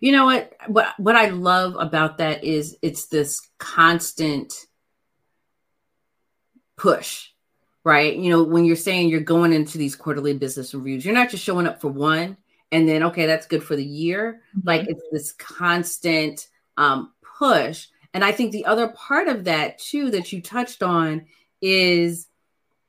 You 0.00 0.12
know 0.12 0.26
what? 0.26 0.52
What 0.66 0.98
what 0.98 1.16
I 1.16 1.28
love 1.28 1.76
about 1.78 2.18
that 2.18 2.44
is 2.44 2.76
it's 2.82 3.06
this 3.06 3.40
constant 3.58 4.52
push 6.76 7.28
right? 7.86 8.16
You 8.16 8.30
know, 8.30 8.42
when 8.42 8.64
you're 8.64 8.74
saying 8.74 9.10
you're 9.10 9.20
going 9.20 9.52
into 9.52 9.78
these 9.78 9.94
quarterly 9.94 10.34
business 10.36 10.74
reviews, 10.74 11.04
you're 11.04 11.14
not 11.14 11.30
just 11.30 11.44
showing 11.44 11.68
up 11.68 11.80
for 11.80 11.86
one 11.86 12.36
and 12.72 12.88
then, 12.88 13.04
okay, 13.04 13.26
that's 13.26 13.46
good 13.46 13.62
for 13.62 13.76
the 13.76 13.84
year. 13.84 14.40
Mm-hmm. 14.58 14.66
Like 14.66 14.88
it's 14.88 15.04
this 15.12 15.30
constant 15.30 16.48
um, 16.76 17.12
push. 17.38 17.86
And 18.12 18.24
I 18.24 18.32
think 18.32 18.50
the 18.50 18.66
other 18.66 18.88
part 18.88 19.28
of 19.28 19.44
that, 19.44 19.78
too, 19.78 20.10
that 20.10 20.32
you 20.32 20.42
touched 20.42 20.82
on 20.82 21.26
is, 21.62 22.26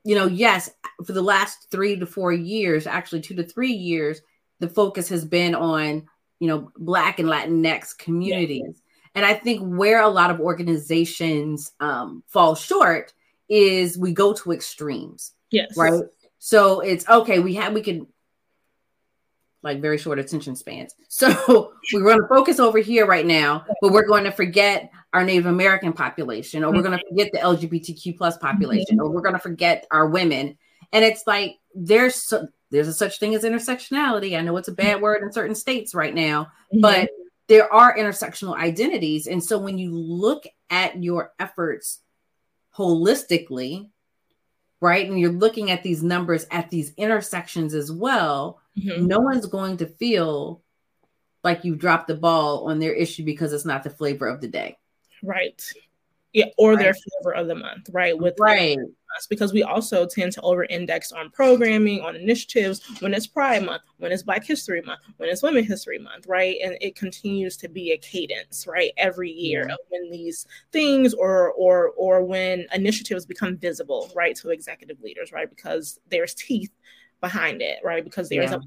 you 0.03 0.15
know, 0.15 0.25
yes, 0.25 0.71
for 1.05 1.13
the 1.13 1.21
last 1.21 1.69
three 1.69 1.95
to 1.97 2.07
four 2.07 2.33
years, 2.33 2.87
actually 2.87 3.21
two 3.21 3.35
to 3.35 3.43
three 3.43 3.73
years, 3.73 4.19
the 4.61 4.67
focus 4.67 5.09
has 5.09 5.23
been 5.23 5.53
on, 5.53 6.07
you 6.39 6.47
know, 6.47 6.71
Black 6.75 7.19
and 7.19 7.29
Latinx 7.29 7.95
communities. 7.99 8.63
Yeah. 8.65 9.11
And 9.13 9.25
I 9.27 9.35
think 9.35 9.61
where 9.61 10.01
a 10.01 10.09
lot 10.09 10.31
of 10.31 10.39
organizations 10.39 11.71
um, 11.79 12.23
fall 12.25 12.55
short 12.55 13.13
is 13.49 13.97
we 13.97 14.13
go 14.13 14.33
to 14.33 14.51
extremes. 14.51 15.33
Yes. 15.51 15.75
Right. 15.77 16.03
So 16.39 16.81
it's 16.81 17.07
okay. 17.07 17.39
We 17.39 17.55
have 17.55 17.73
we 17.73 17.81
can 17.81 18.07
like 19.63 19.81
very 19.81 19.97
short 19.97 20.19
attention 20.19 20.55
spans. 20.55 20.93
So 21.09 21.73
we're 21.93 22.03
going 22.03 22.21
to 22.21 22.27
focus 22.27 22.59
over 22.59 22.77
here 22.77 23.07
right 23.07 23.25
now, 23.25 23.65
but 23.81 23.91
we're 23.91 24.05
going 24.05 24.25
to 24.25 24.31
forget 24.31 24.91
our 25.13 25.23
Native 25.23 25.47
American 25.47 25.93
population, 25.93 26.63
or 26.63 26.71
we're 26.71 26.83
going 26.83 26.97
to 26.97 27.03
mm-hmm. 27.03 27.17
forget 27.17 27.31
the 27.31 27.39
LGBTQ 27.39 28.17
plus 28.17 28.37
mm-hmm. 28.37 28.45
population, 28.45 28.99
or 28.99 29.09
we're 29.09 29.21
going 29.21 29.33
to 29.33 29.39
forget 29.39 29.87
our 29.89 30.07
women. 30.07 30.57
And 30.93 31.03
it's 31.03 31.23
like 31.25 31.57
there's 31.73 32.15
so, 32.15 32.47
there's 32.69 32.87
a 32.87 32.93
such 32.93 33.19
thing 33.19 33.33
as 33.33 33.43
intersectionality. 33.43 34.37
I 34.37 34.41
know 34.41 34.57
it's 34.57 34.67
a 34.67 34.73
bad 34.73 34.95
mm-hmm. 34.95 35.03
word 35.03 35.23
in 35.23 35.31
certain 35.31 35.55
states 35.55 35.95
right 35.95 36.13
now, 36.13 36.43
mm-hmm. 36.43 36.81
but 36.81 37.09
there 37.47 37.71
are 37.73 37.97
intersectional 37.97 38.55
identities. 38.55 39.25
And 39.27 39.43
so 39.43 39.57
when 39.57 39.77
you 39.77 39.97
look 39.97 40.45
at 40.69 41.01
your 41.01 41.33
efforts 41.39 42.01
holistically, 42.77 43.89
right? 44.79 45.09
And 45.09 45.19
you're 45.19 45.31
looking 45.31 45.71
at 45.71 45.83
these 45.83 46.03
numbers 46.03 46.45
at 46.51 46.69
these 46.69 46.93
intersections 46.95 47.73
as 47.73 47.91
well, 47.91 48.59
mm-hmm. 48.77 49.05
no 49.05 49.19
one's 49.19 49.47
going 49.47 49.77
to 49.77 49.87
feel 49.87 50.61
like 51.43 51.63
you've 51.63 51.79
dropped 51.79 52.07
the 52.07 52.15
ball 52.15 52.67
on 52.67 52.79
their 52.79 52.93
issue 52.93 53.23
because 53.23 53.53
it's 53.53 53.65
not 53.65 53.83
the 53.83 53.89
flavor 53.89 54.27
of 54.27 54.41
the 54.41 54.47
day. 54.47 54.77
Right. 55.23 55.61
Yeah, 56.33 56.47
or 56.57 56.71
right. 56.71 56.79
their 56.79 56.93
flavor 56.93 57.35
of 57.35 57.47
the 57.47 57.55
month, 57.55 57.89
right? 57.91 58.17
With 58.17 58.35
right. 58.39 58.77
Us 59.17 59.27
because 59.27 59.53
we 59.53 59.63
also 59.63 60.05
tend 60.05 60.31
to 60.33 60.41
over 60.41 60.65
index 60.65 61.11
on 61.11 61.29
programming, 61.31 62.01
on 62.01 62.15
initiatives 62.15 62.81
when 62.99 63.13
it's 63.13 63.27
Pride 63.27 63.65
Month, 63.65 63.83
when 63.97 64.11
it's 64.11 64.23
Black 64.23 64.45
History 64.45 64.81
Month, 64.81 65.01
when 65.17 65.29
it's 65.29 65.43
Women 65.43 65.63
History 65.63 65.97
Month, 65.97 66.27
right? 66.27 66.57
And 66.63 66.77
it 66.81 66.95
continues 66.95 67.57
to 67.57 67.67
be 67.67 67.91
a 67.91 67.97
cadence, 67.97 68.65
right? 68.67 68.91
Every 68.97 69.31
year 69.31 69.63
of 69.63 69.77
when 69.89 70.11
these 70.11 70.45
things 70.71 71.13
or 71.13 71.51
or 71.53 71.89
or 71.97 72.23
when 72.23 72.67
initiatives 72.73 73.25
become 73.25 73.57
visible, 73.57 74.11
right, 74.15 74.35
to 74.37 74.49
executive 74.49 75.01
leaders, 75.01 75.31
right? 75.31 75.49
Because 75.49 75.99
there's 76.09 76.33
teeth 76.33 76.71
behind 77.21 77.61
it, 77.61 77.79
right? 77.83 78.03
Because 78.03 78.29
there's 78.29 78.51
yeah. 78.51 78.57
a 78.57 78.61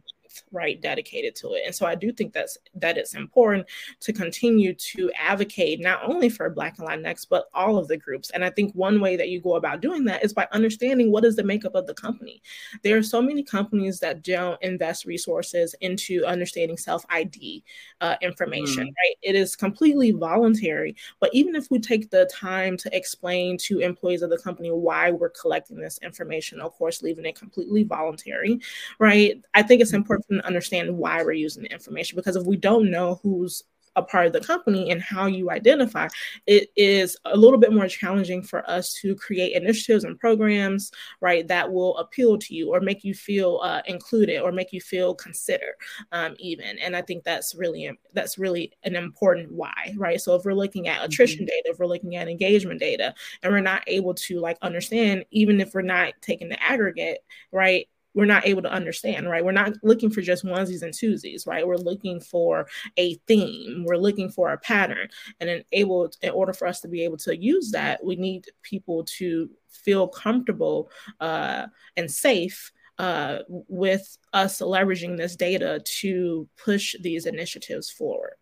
right 0.52 0.80
dedicated 0.80 1.34
to 1.36 1.54
it. 1.54 1.62
And 1.66 1.74
so 1.74 1.86
i 1.86 1.94
do 1.94 2.12
think 2.12 2.32
that's 2.32 2.58
that 2.74 2.96
it's 2.96 3.14
important 3.14 3.66
to 4.00 4.12
continue 4.12 4.74
to 4.74 5.10
advocate 5.18 5.80
not 5.80 6.00
only 6.04 6.28
for 6.28 6.48
black 6.50 6.78
and 6.78 6.88
latinx 6.88 7.26
but 7.28 7.46
all 7.54 7.78
of 7.78 7.88
the 7.88 7.96
groups. 7.96 8.30
And 8.30 8.44
i 8.44 8.50
think 8.50 8.74
one 8.74 9.00
way 9.00 9.16
that 9.16 9.28
you 9.28 9.40
go 9.40 9.56
about 9.56 9.80
doing 9.80 10.04
that 10.04 10.24
is 10.24 10.32
by 10.32 10.46
understanding 10.52 11.10
what 11.10 11.24
is 11.24 11.36
the 11.36 11.44
makeup 11.44 11.74
of 11.74 11.86
the 11.86 11.94
company. 11.94 12.42
There 12.82 12.96
are 12.96 13.02
so 13.02 13.22
many 13.22 13.42
companies 13.42 14.00
that 14.00 14.22
don't 14.22 14.60
invest 14.62 15.04
resources 15.04 15.74
into 15.80 16.24
understanding 16.24 16.76
self 16.76 17.04
id 17.10 17.62
uh, 18.00 18.16
information 18.22 18.84
mm. 18.84 18.94
right? 18.96 19.16
It 19.22 19.34
is 19.34 19.56
completely 19.56 20.12
voluntary. 20.12 20.96
But 21.20 21.30
even 21.32 21.54
if 21.54 21.70
we 21.70 21.78
take 21.78 22.10
the 22.10 22.28
time 22.32 22.76
to 22.78 22.96
explain 22.96 23.58
to 23.58 23.80
employees 23.80 24.22
of 24.22 24.30
the 24.30 24.38
company 24.38 24.70
why 24.70 25.10
we're 25.10 25.30
collecting 25.30 25.78
this 25.78 25.98
information 26.02 26.60
of 26.60 26.72
course 26.72 27.02
leaving 27.02 27.24
it 27.24 27.36
completely 27.36 27.82
voluntary 27.82 28.60
right? 28.98 29.42
I 29.54 29.62
think 29.62 29.80
it's 29.80 29.92
important 29.92 30.19
to 30.30 30.46
understand 30.46 30.96
why 30.96 31.22
we're 31.22 31.32
using 31.32 31.62
the 31.62 31.72
information 31.72 32.16
because 32.16 32.36
if 32.36 32.44
we 32.44 32.56
don't 32.56 32.90
know 32.90 33.20
who's 33.22 33.64
a 33.96 34.02
part 34.02 34.26
of 34.26 34.32
the 34.32 34.40
company 34.40 34.90
and 34.90 35.02
how 35.02 35.26
you 35.26 35.50
identify, 35.50 36.08
it 36.46 36.70
is 36.76 37.16
a 37.24 37.36
little 37.36 37.58
bit 37.58 37.72
more 37.72 37.88
challenging 37.88 38.42
for 38.42 38.68
us 38.70 38.94
to 38.94 39.14
create 39.16 39.60
initiatives 39.60 40.04
and 40.04 40.18
programs, 40.18 40.92
right, 41.20 41.46
that 41.48 41.70
will 41.70 41.96
appeal 41.98 42.38
to 42.38 42.54
you 42.54 42.72
or 42.72 42.80
make 42.80 43.04
you 43.04 43.14
feel 43.14 43.60
uh, 43.62 43.82
included 43.86 44.40
or 44.40 44.52
make 44.52 44.72
you 44.72 44.80
feel 44.80 45.14
considered, 45.14 45.74
um, 46.12 46.34
even. 46.38 46.78
And 46.78 46.94
I 46.94 47.02
think 47.02 47.24
that's 47.24 47.54
really 47.54 47.90
that's 48.12 48.38
really 48.38 48.72
an 48.84 48.96
important 48.96 49.50
why, 49.50 49.94
right? 49.96 50.20
So 50.20 50.34
if 50.34 50.44
we're 50.44 50.54
looking 50.54 50.88
at 50.88 51.04
attrition 51.04 51.40
mm-hmm. 51.40 51.46
data, 51.46 51.70
if 51.70 51.78
we're 51.78 51.86
looking 51.86 52.16
at 52.16 52.28
engagement 52.28 52.80
data, 52.80 53.14
and 53.42 53.52
we're 53.52 53.60
not 53.60 53.82
able 53.86 54.14
to 54.14 54.40
like 54.40 54.58
understand, 54.62 55.24
even 55.30 55.60
if 55.60 55.74
we're 55.74 55.82
not 55.82 56.14
taking 56.20 56.48
the 56.48 56.62
aggregate, 56.62 57.24
right? 57.52 57.88
We're 58.14 58.24
not 58.24 58.46
able 58.46 58.62
to 58.62 58.72
understand, 58.72 59.28
right? 59.28 59.44
We're 59.44 59.52
not 59.52 59.74
looking 59.82 60.10
for 60.10 60.20
just 60.20 60.44
onesies 60.44 60.82
and 60.82 60.92
twosies, 60.92 61.46
right? 61.46 61.66
We're 61.66 61.76
looking 61.76 62.20
for 62.20 62.66
a 62.96 63.14
theme, 63.26 63.84
we're 63.86 63.96
looking 63.96 64.30
for 64.30 64.52
a 64.52 64.58
pattern. 64.58 65.08
And 65.38 65.48
then 65.48 65.64
able 65.72 66.10
in 66.22 66.30
order 66.30 66.52
for 66.52 66.66
us 66.66 66.80
to 66.80 66.88
be 66.88 67.04
able 67.04 67.18
to 67.18 67.36
use 67.36 67.70
that, 67.72 68.04
we 68.04 68.16
need 68.16 68.46
people 68.62 69.04
to 69.18 69.50
feel 69.68 70.08
comfortable 70.08 70.90
uh, 71.20 71.66
and 71.96 72.10
safe 72.10 72.72
uh, 72.98 73.38
with 73.48 74.18
us 74.32 74.60
leveraging 74.60 75.16
this 75.16 75.36
data 75.36 75.80
to 75.84 76.48
push 76.62 76.94
these 77.00 77.26
initiatives 77.26 77.90
forward. 77.90 78.34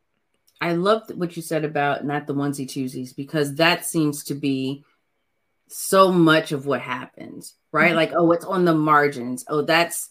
I 0.61 0.73
love 0.73 1.05
what 1.15 1.37
you 1.37 1.43
said 1.43 1.65
about 1.65 2.05
not 2.05 2.27
the 2.27 2.35
onesie 2.35 2.67
twosies 2.67 3.15
because 3.15 3.55
that 3.57 3.87
seems 3.87 4.25
to 4.25 4.35
be 4.35 4.85
so 5.69 6.11
much 6.11 6.51
of 6.51 6.67
what 6.67 6.81
happens, 6.81 7.55
right? 7.73 7.89
Mm-hmm. 7.89 7.97
Like, 7.97 8.13
oh, 8.15 8.33
it's 8.33 8.45
on 8.45 8.65
the 8.65 8.75
margins. 8.75 9.45
Oh, 9.49 9.63
that's, 9.63 10.11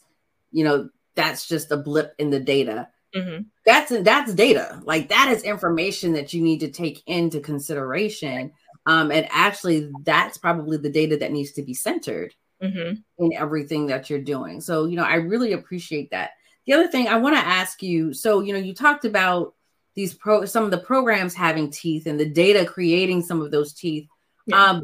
you 0.51 0.63
know, 0.63 0.89
that's 1.15 1.47
just 1.47 1.71
a 1.71 1.77
blip 1.77 2.13
in 2.17 2.29
the 2.29 2.39
data. 2.39 2.89
Mm-hmm. 3.15 3.43
That's 3.65 3.91
that's 4.01 4.33
data. 4.33 4.81
Like 4.83 5.09
that 5.09 5.29
is 5.31 5.43
information 5.43 6.13
that 6.13 6.33
you 6.33 6.41
need 6.41 6.59
to 6.59 6.69
take 6.69 7.01
into 7.07 7.39
consideration. 7.39 8.51
Um, 8.85 9.11
and 9.11 9.27
actually, 9.31 9.91
that's 10.03 10.37
probably 10.37 10.77
the 10.77 10.89
data 10.89 11.17
that 11.17 11.31
needs 11.31 11.53
to 11.53 11.63
be 11.63 11.73
centered 11.73 12.35
mm-hmm. 12.61 12.95
in 13.23 13.33
everything 13.33 13.87
that 13.87 14.09
you're 14.09 14.21
doing. 14.21 14.61
So, 14.61 14.85
you 14.85 14.95
know, 14.95 15.03
I 15.03 15.15
really 15.15 15.53
appreciate 15.53 16.11
that. 16.11 16.31
The 16.65 16.73
other 16.73 16.87
thing 16.87 17.07
I 17.07 17.17
want 17.17 17.35
to 17.35 17.45
ask 17.45 17.81
you, 17.81 18.13
so 18.13 18.41
you 18.41 18.53
know, 18.53 18.59
you 18.59 18.73
talked 18.73 19.05
about 19.05 19.55
these 19.95 20.13
pro 20.13 20.45
some 20.45 20.63
of 20.63 20.71
the 20.71 20.77
programs 20.77 21.33
having 21.33 21.71
teeth 21.71 22.05
and 22.05 22.19
the 22.19 22.29
data 22.29 22.65
creating 22.65 23.23
some 23.23 23.41
of 23.41 23.51
those 23.51 23.73
teeth. 23.73 24.07
Yeah. 24.45 24.63
Um, 24.63 24.83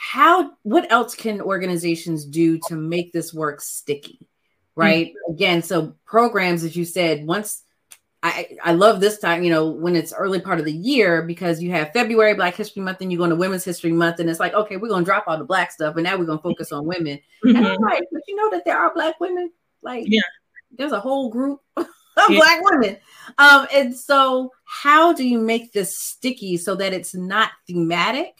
how 0.00 0.52
what 0.62 0.90
else 0.92 1.14
can 1.14 1.40
organizations 1.40 2.24
do 2.24 2.58
to 2.68 2.76
make 2.76 3.12
this 3.12 3.34
work 3.34 3.60
sticky 3.60 4.26
right 4.76 5.08
mm-hmm. 5.08 5.32
again 5.34 5.62
so 5.62 5.94
programs 6.06 6.62
as 6.62 6.76
you 6.76 6.84
said 6.84 7.26
once 7.26 7.64
I, 8.20 8.56
I 8.64 8.72
love 8.72 9.00
this 9.00 9.18
time, 9.18 9.44
you 9.44 9.50
know, 9.50 9.68
when 9.68 9.94
it's 9.94 10.12
early 10.12 10.40
part 10.40 10.58
of 10.58 10.64
the 10.64 10.72
year 10.72 11.22
because 11.22 11.62
you 11.62 11.70
have 11.70 11.92
February 11.92 12.34
Black 12.34 12.56
History 12.56 12.82
Month 12.82 13.00
and 13.00 13.12
you 13.12 13.18
go 13.18 13.24
into 13.24 13.36
Women's 13.36 13.64
History 13.64 13.92
Month, 13.92 14.18
and 14.18 14.28
it's 14.28 14.40
like, 14.40 14.54
okay, 14.54 14.76
we're 14.76 14.88
gonna 14.88 15.04
drop 15.04 15.24
all 15.28 15.38
the 15.38 15.44
black 15.44 15.70
stuff, 15.70 15.94
and 15.94 16.02
now 16.02 16.16
we're 16.16 16.24
gonna 16.24 16.40
focus 16.40 16.72
on 16.72 16.84
women. 16.84 17.20
Mm-hmm. 17.44 17.56
And 17.56 17.66
I'm 17.66 17.80
like, 17.80 18.02
but 18.10 18.22
you 18.26 18.34
know 18.34 18.50
that 18.50 18.64
there 18.64 18.76
are 18.76 18.92
black 18.92 19.20
women, 19.20 19.52
like, 19.82 20.06
yeah, 20.08 20.22
there's 20.76 20.90
a 20.90 20.98
whole 20.98 21.30
group 21.30 21.60
of 21.76 21.86
yeah. 22.28 22.38
black 22.38 22.60
women. 22.64 22.96
Um, 23.38 23.66
and 23.72 23.96
so 23.96 24.52
how 24.64 25.12
do 25.12 25.26
you 25.26 25.38
make 25.38 25.72
this 25.72 25.96
sticky 25.96 26.56
so 26.56 26.74
that 26.74 26.92
it's 26.92 27.14
not 27.14 27.50
thematic? 27.68 28.34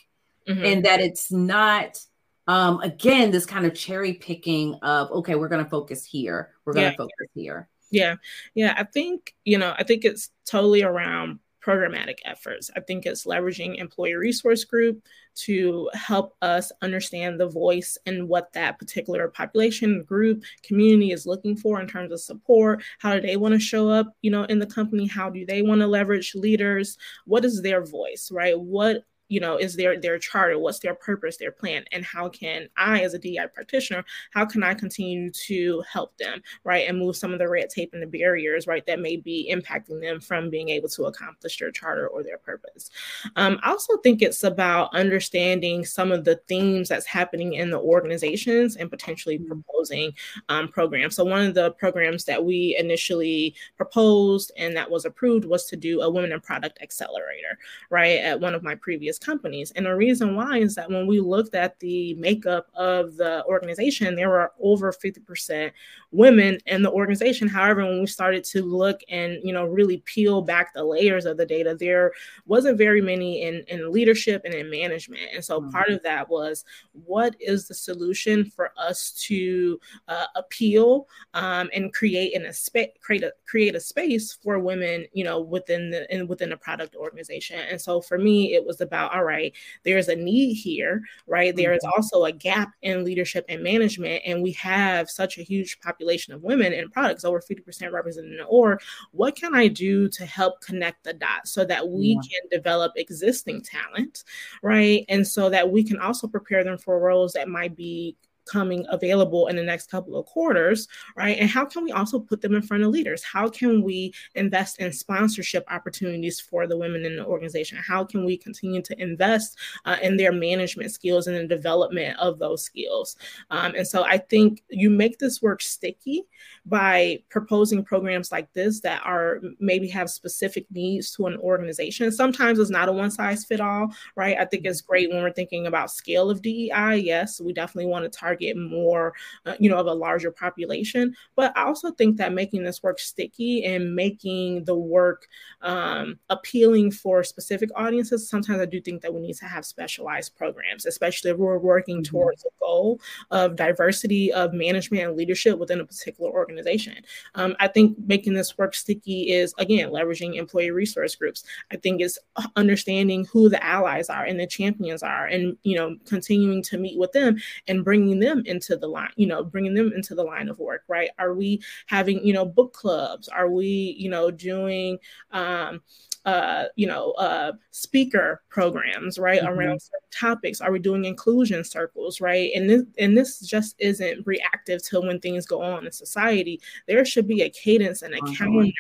Mm-hmm. 0.49 0.65
and 0.65 0.85
that 0.85 1.01
it's 1.01 1.31
not 1.31 1.99
um 2.47 2.81
again 2.81 3.31
this 3.31 3.47
kind 3.47 3.67
of 3.67 3.75
cherry 3.75 4.15
picking 4.15 4.75
of 4.83 5.11
okay 5.11 5.35
we're 5.35 5.49
going 5.49 5.63
to 5.63 5.71
focus 5.71 6.05
here 6.05 6.51
we're 6.65 6.73
going 6.73 6.87
to 6.87 6.93
yeah. 6.93 6.97
focus 6.97 7.29
here 7.35 7.69
yeah 7.91 8.15
yeah 8.55 8.75
i 8.77 8.85
think 8.85 9.35
you 9.45 9.59
know 9.59 9.75
i 9.79 9.85
think 9.85 10.05
it's 10.05 10.31
totally 10.47 10.83
around 10.83 11.39
programmatic 11.65 12.19
efforts 12.25 12.71
i 12.77 12.81
think 12.81 13.05
it's 13.05 13.27
leveraging 13.27 13.79
employee 13.79 14.15
resource 14.15 14.65
group 14.65 15.03
to 15.35 15.89
help 15.93 16.35
us 16.41 16.73
understand 16.83 17.39
the 17.39 17.49
voice 17.49 17.99
and 18.07 18.27
what 18.29 18.53
that 18.53 18.79
particular 18.79 19.29
population 19.29 20.03
group 20.05 20.43
community 20.63 21.13
is 21.13 21.27
looking 21.27 21.57
for 21.57 21.81
in 21.81 21.87
terms 21.87 22.13
of 22.13 22.21
support 22.21 22.83
how 22.99 23.15
do 23.15 23.21
they 23.21 23.37
want 23.37 23.53
to 23.53 23.61
show 23.61 23.89
up 23.89 24.15
you 24.23 24.31
know 24.31 24.45
in 24.45 24.59
the 24.59 24.67
company 24.67 25.07
how 25.07 25.29
do 25.29 25.45
they 25.45 25.61
want 25.61 25.81
to 25.81 25.87
leverage 25.87 26.35
leaders 26.35 26.97
what 27.27 27.45
is 27.45 27.61
their 27.61 27.85
voice 27.85 28.31
right 28.33 28.59
what 28.59 29.05
you 29.29 29.41
know 29.41 29.57
is 29.57 29.77
their 29.77 30.01
their 30.01 30.19
charter 30.19 30.59
what's 30.59 30.79
their 30.81 30.95
purpose 30.95 31.37
their 31.37 31.53
plan 31.53 31.85
and 31.93 32.05
how 32.05 32.29
can 32.29 32.69
i 32.77 33.01
as 33.01 33.15
a 33.15 33.19
di 33.19 33.39
practitioner 33.55 34.05
how 34.33 34.45
can 34.45 34.63
i 34.63 34.75
continue 34.75 35.31
to 35.31 35.83
help 35.91 36.17
them 36.19 36.43
right 36.65 36.89
and 36.89 36.99
move 36.99 37.17
some 37.17 37.33
of 37.33 37.39
the 37.39 37.49
red 37.49 37.69
tape 37.69 37.91
and 37.93 38.03
the 38.03 38.07
barriers 38.07 38.67
right 38.67 38.87
that 38.87 39.01
may 39.01 39.17
be 39.17 39.53
impacting 39.53 40.01
them 40.01 40.21
from 40.21 40.51
being 40.51 40.71
able 40.71 40.89
to 40.89 41.05
accomplish 41.05 41.59
their 41.59 41.71
charter 41.71 42.09
or 42.09 42.23
their 42.23 42.39
purpose 42.39 42.91
um, 43.37 43.59
i 43.63 43.71
also 43.71 43.97
think 43.99 44.23
it's 44.23 44.45
about 44.45 44.93
understanding 44.95 45.85
some 45.85 46.11
of 46.11 46.25
the 46.25 46.37
themes 46.49 46.89
that's 46.89 47.07
happening 47.07 47.55
in 47.55 47.71
the 47.71 47.79
organizations 47.79 48.77
and 48.77 48.91
potentially 48.91 49.39
mm-hmm. 49.39 49.61
proposing 49.61 50.13
um, 50.49 50.69
programs 50.69 51.17
so 51.17 51.25
one 51.25 51.47
of 51.47 51.55
the 51.55 51.71
programs 51.73 52.25
that 52.25 52.43
we 52.43 52.77
initially 52.79 53.55
proposed 53.77 54.53
and 54.57 54.77
that 54.77 54.91
was 54.91 55.05
approved 55.05 55.45
was 55.45 55.67
to 55.67 55.77
do 55.77 56.01
a 56.01 56.11
women 56.11 56.33
in 56.33 56.41
product 56.41 56.79
accelerator 56.83 57.59
right 57.91 58.19
at 58.19 58.41
one 58.41 58.55
of 58.55 58.63
my 58.63 58.75
previous 58.75 59.18
companies. 59.19 59.71
And 59.73 59.87
the 59.87 59.95
reason 59.95 60.35
why 60.35 60.59
is 60.59 60.75
that 60.75 60.91
when 60.91 61.07
we 61.07 61.21
looked 61.21 61.55
at 61.55 61.79
the 61.81 62.15
makeup 62.15 62.69
of 62.75 63.17
the 63.17 63.45
organization, 63.47 64.15
there 64.15 64.29
were 64.29 64.53
over 64.61 64.93
50% 64.93 65.73
women 66.11 66.59
in 66.67 66.83
the 66.83 66.91
organization. 66.91 67.49
However, 67.49 67.85
when 67.85 68.01
we 68.01 68.07
started 68.07 68.43
to 68.45 68.63
look 68.63 69.01
and 69.09 69.39
you 69.43 69.53
know 69.53 69.65
really 69.65 69.99
peel 70.07 70.43
back 70.43 70.73
the 70.73 70.85
layers 70.85 71.27
of 71.27 71.37
the 71.37 71.45
data, 71.45 71.77
there 71.79 72.13
wasn't 72.47 72.79
very 72.79 73.01
many 73.01 73.43
in, 73.43 73.63
in 73.69 73.93
leadership 73.93 74.43
and 74.45 74.55
in 74.55 74.71
management. 74.71 75.23
And 75.35 75.45
so 75.45 75.61
mm-hmm. 75.61 75.71
part 75.71 75.91
of 75.91 76.03
that 76.05 76.29
was 76.29 76.65
what 76.93 77.37
is 77.41 77.69
the 77.69 77.75
solution 77.75 78.45
for 78.45 78.73
us 78.79 79.13
to 79.27 79.79
uh, 80.09 80.27
appeal 80.35 81.09
um, 81.35 81.69
and 81.75 81.93
create 81.93 82.33
in 82.33 82.47
a 82.47 82.53
space 82.53 82.89
create 83.03 83.23
a 83.23 83.33
create 83.47 83.75
a 83.75 83.81
space 83.81 84.33
for 84.33 84.59
women, 84.59 85.07
you 85.13 85.25
know, 85.25 85.41
within 85.41 85.91
the 85.91 86.13
in, 86.15 86.27
within 86.27 86.53
a 86.53 86.57
product 86.57 86.97
organization. 86.97 87.59
And 87.71 87.81
so 87.81 88.01
for 88.01 88.17
me, 88.19 88.55
it 88.55 88.65
was 88.65 88.81
about 88.81 89.15
all 89.15 89.25
right, 89.25 89.53
there's 89.85 90.09
a 90.09 90.17
need 90.17 90.55
here, 90.55 91.03
right? 91.27 91.55
There 91.55 91.75
is 91.75 91.83
mm-hmm. 91.83 91.93
also 91.97 92.25
a 92.25 92.33
gap 92.33 92.71
in 92.81 93.05
leadership 93.05 93.45
and 93.51 93.63
management, 93.63 94.23
and 94.25 94.43
we 94.43 94.53
have 94.53 95.11
such 95.11 95.37
a 95.37 95.43
huge 95.43 95.79
population 95.81 95.98
of 96.35 96.43
women 96.43 96.73
in 96.73 96.91
products, 96.91 97.25
over 97.25 97.41
50% 97.41 97.93
represented 97.93 98.33
in 98.33 98.41
the. 98.41 98.79
What 99.13 99.37
can 99.37 99.55
I 99.55 99.69
do 99.69 100.09
to 100.09 100.27
help 100.27 100.61
connect 100.61 101.05
the 101.05 101.13
dots 101.13 101.51
so 101.51 101.65
that 101.65 101.89
we 101.89 102.09
yeah. 102.09 102.41
can 102.41 102.59
develop 102.59 102.93
existing 102.97 103.63
talent, 103.63 104.25
right? 104.63 105.05
And 105.09 105.27
so 105.27 105.51
that 105.51 105.71
we 105.71 105.85
can 105.85 105.99
also 105.99 106.27
prepare 106.27 106.65
them 106.65 106.79
for 106.79 106.99
roles 106.99 107.33
that 107.33 107.49
might 107.49 107.77
be 107.77 108.17
coming 108.49 108.87
available 108.89 109.47
in 109.49 109.57
the 109.57 109.63
next 109.63 109.91
couple 109.91 110.17
of 110.17 110.27
quarters, 110.27 110.89
right? 111.17 111.37
And 111.39 111.49
how 111.49 111.65
can 111.65 111.85
we 111.85 111.93
also 111.93 112.19
put 112.19 112.41
them 112.41 112.55
in 112.55 112.63
front 112.63 112.83
of 112.83 112.91
leaders? 112.91 113.23
How 113.23 113.49
can 113.49 113.83
we 113.83 114.13
invest 114.35 114.79
in 114.81 114.93
sponsorship 114.93 115.65
opportunities 115.71 116.41
for 116.41 116.67
the 116.67 116.77
women 116.77 117.05
in 117.05 117.17
the 117.17 117.27
organization? 117.27 117.79
How 117.79 118.05
can 118.05 118.25
we 118.25 118.37
continue 118.37 118.83
to 118.83 119.01
invest 119.01 119.59
uh, 119.85 119.97
in 120.03 120.17
their 120.17 120.33
management 120.33 120.93
skills 120.93 121.27
and 121.27 121.37
the 121.37 121.47
development 121.47 122.19
of 122.19 122.39
those 122.39 122.63
skills? 122.63 123.17
Um, 123.51 123.75
and 123.75 123.87
so 123.87 124.05
I 124.05 124.19
think 124.19 124.63
you 124.71 124.91
make 124.91 125.19
this 125.19 125.43
work 125.43 125.63
sticky 125.63 126.25
by 126.67 127.23
proposing 127.31 127.85
programs 127.85 128.31
like 128.31 128.53
this 128.53 128.81
that 128.81 129.03
are 129.05 129.41
maybe 129.59 129.89
have 129.89 130.11
specific 130.11 130.67
needs 130.71 131.13
to 131.13 131.27
an 131.27 131.37
organization. 131.39 132.13
Sometimes 132.13 132.59
it's 132.59 132.71
not 132.71 132.89
a 132.89 132.93
one 132.93 133.11
size 133.11 133.45
fit 133.45 133.61
all, 133.61 133.93
right? 134.17 134.37
I 134.39 134.45
think 134.45 134.65
it's 134.65 134.81
great 134.81 135.11
when 135.11 135.23
we're 135.23 135.33
thinking 135.33 135.67
about 135.67 135.91
scale 135.91 136.31
of 136.31 136.43
DEI. 136.43 136.97
Yes, 136.97 137.41
we 137.41 137.53
definitely 137.53 137.91
want 137.91 138.05
to 138.05 138.19
target 138.19 138.38
more, 138.57 139.15
uh, 139.47 139.55
you 139.59 139.69
know, 139.71 139.79
of 139.79 139.87
a 139.87 139.93
larger 139.95 140.31
population. 140.31 141.15
But 141.37 141.57
I 141.57 141.65
also 141.65 141.91
think 141.93 142.17
that 142.19 142.33
making 142.33 142.65
this 142.65 142.83
work 142.83 142.99
sticky 142.99 143.65
and 143.65 143.95
making 143.95 144.65
the 144.65 144.77
work 144.77 145.29
um, 145.63 146.19
appealing 146.29 146.93
for 146.93 147.25
specific 147.25 147.71
audiences, 147.77 148.29
sometimes 148.29 148.61
I 148.61 148.67
do 148.67 148.81
think 148.81 149.03
that 149.03 149.15
we 149.15 149.21
need 149.21 149.37
to 149.37 149.47
have 149.47 149.65
specialized 149.65 150.37
programs, 150.37 150.87
especially 150.87 151.31
if 151.31 151.39
we're 151.39 151.59
working 151.59 152.03
mm-hmm. 152.03 152.11
towards 152.11 152.45
a 152.45 152.49
goal 152.61 153.01
of 153.31 153.57
diversity 153.57 154.33
of 154.33 154.53
management 154.53 155.05
and 155.05 155.17
leadership 155.17 155.59
within 155.59 155.81
a 155.81 155.85
particular 155.85 156.31
organization. 156.31 156.95
Um, 157.35 157.57
I 157.61 157.69
think 157.69 157.97
making 158.07 158.35
this 158.35 158.59
work 158.59 158.75
sticky 158.75 159.31
is, 159.33 159.55
again, 159.59 159.91
leveraging 159.91 160.37
employee 160.37 160.71
resource 160.71 161.15
groups. 161.15 161.45
I 161.73 161.77
think 161.77 162.01
it's 162.01 162.19
understanding 162.57 163.25
who 163.33 163.49
the 163.49 163.65
allies 163.65 164.09
are 164.11 164.25
and 164.25 164.39
the 164.39 164.47
champions 164.47 165.03
are 165.03 165.27
and, 165.27 165.57
you 165.63 165.77
know, 165.77 165.97
continuing 166.05 166.63
to 166.65 166.79
meet 166.79 166.99
with 166.99 167.13
them 167.13 167.39
and 167.67 167.85
bringing 167.85 168.21
them 168.21 168.28
into 168.29 168.77
the 168.77 168.87
line, 168.87 169.11
you 169.17 169.27
know, 169.27 169.43
bringing 169.45 169.75
them 169.75 169.93
into 169.95 170.15
the 170.15 170.23
line 170.23 170.49
of 170.49 170.59
work, 170.59 170.83
right? 170.89 171.11
Are 171.19 171.35
we 171.35 171.61
having, 171.87 172.25
you 172.25 172.33
know, 172.33 172.45
book 172.45 172.73
clubs? 172.73 173.29
Are 173.29 173.51
we, 173.51 173.97
you 173.99 174.09
know, 174.09 174.31
doing, 174.31 174.99
um, 175.33 175.81
uh, 176.25 176.65
you 176.77 176.87
know, 176.87 177.13
uh, 177.13 177.53
speaker 177.71 178.43
programs, 178.49 179.19
right, 179.19 179.41
mm-hmm. 179.41 179.59
around 179.59 179.81
topics? 180.11 180.61
Are 180.61 180.73
we 180.73 180.79
doing 180.79 181.05
inclusion 181.05 181.65
circles, 181.65 182.21
right? 182.21 182.51
And 182.55 182.69
this, 182.69 182.83
and 182.99 183.17
this 183.17 183.41
just 183.41 183.77
isn't 183.79 184.27
reactive 184.27 184.83
to 184.89 185.01
when 185.01 185.21
things 185.21 185.47
go 185.47 185.63
on 185.63 185.87
in 185.87 185.93
society. 185.93 186.61
There 186.87 187.05
should 187.05 187.27
be 187.27 187.43
a 187.43 187.51
cadence 187.51 188.03
and 188.03 188.15
a 188.15 188.19
mm-hmm. 188.19 188.35
calendar 188.35 188.73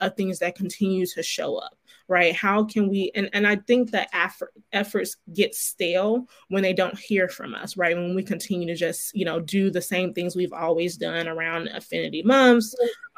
of 0.00 0.16
things 0.16 0.38
that 0.40 0.56
continue 0.56 1.06
to 1.06 1.22
show 1.22 1.56
up 1.56 1.77
right? 2.08 2.34
How 2.34 2.64
can 2.64 2.88
we 2.88 3.10
and, 3.14 3.28
and 3.32 3.46
i 3.46 3.56
think 3.56 3.90
that 3.90 4.08
effort, 4.12 4.52
efforts 4.72 5.16
get 5.32 5.54
stale 5.54 6.26
when 6.48 6.62
they 6.62 6.72
don't 6.72 6.98
hear 6.98 7.28
from 7.28 7.54
us 7.54 7.76
right? 7.76 7.96
When 7.96 8.14
we 8.14 8.22
continue 8.22 8.66
to 8.68 8.74
just 8.74 9.14
you 9.14 9.24
know 9.24 9.40
do 9.40 9.70
the 9.70 9.82
same 9.82 10.14
things 10.14 10.34
we've 10.34 10.52
always 10.52 10.96
done 10.96 11.28
around 11.28 11.68
affinity 11.68 12.22
months 12.22 12.74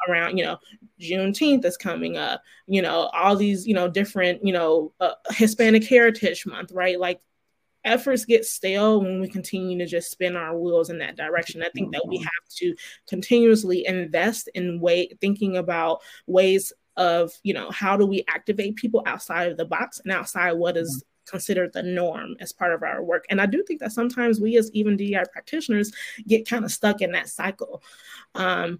around 0.09 0.37
you 0.37 0.43
know 0.43 0.57
juneteenth 0.99 1.63
is 1.63 1.77
coming 1.77 2.17
up 2.17 2.41
you 2.67 2.81
know 2.81 3.09
all 3.13 3.35
these 3.35 3.67
you 3.67 3.73
know 3.73 3.87
different 3.87 4.43
you 4.45 4.51
know 4.53 4.91
uh, 4.99 5.13
hispanic 5.29 5.83
heritage 5.83 6.45
month 6.45 6.71
right? 6.71 6.99
Like 6.99 7.21
efforts 7.83 8.25
get 8.25 8.45
stale 8.45 9.01
when 9.01 9.19
we 9.19 9.27
continue 9.27 9.77
to 9.79 9.85
just 9.85 10.11
spin 10.11 10.35
our 10.35 10.57
wheels 10.57 10.89
in 10.89 10.99
that 10.99 11.17
direction. 11.17 11.63
I 11.63 11.69
think 11.69 11.91
that 11.93 12.05
we 12.07 12.17
have 12.17 12.55
to 12.57 12.75
continuously 13.07 13.85
invest 13.87 14.49
in 14.53 14.79
way 14.79 15.09
thinking 15.19 15.57
about 15.57 16.01
ways 16.27 16.71
of 16.97 17.31
you 17.43 17.53
know 17.53 17.71
how 17.71 17.95
do 17.97 18.05
we 18.05 18.23
activate 18.27 18.75
people 18.75 19.03
outside 19.05 19.51
of 19.51 19.57
the 19.57 19.65
box 19.65 19.99
and 20.03 20.11
outside 20.11 20.53
what 20.53 20.77
is 20.77 20.89
mm-hmm. 20.89 21.31
considered 21.31 21.71
the 21.73 21.83
norm 21.83 22.35
as 22.39 22.51
part 22.51 22.73
of 22.73 22.83
our 22.83 23.03
work? 23.03 23.25
And 23.29 23.41
i 23.41 23.45
do 23.45 23.63
think 23.63 23.79
that 23.79 23.91
sometimes 23.91 24.39
we 24.39 24.57
as 24.57 24.71
even 24.73 24.97
dei 24.97 25.23
practitioners 25.31 25.91
get 26.27 26.47
kind 26.47 26.65
of 26.65 26.71
stuck 26.71 27.01
in 27.01 27.11
that 27.11 27.29
cycle. 27.29 27.81
Um 28.35 28.79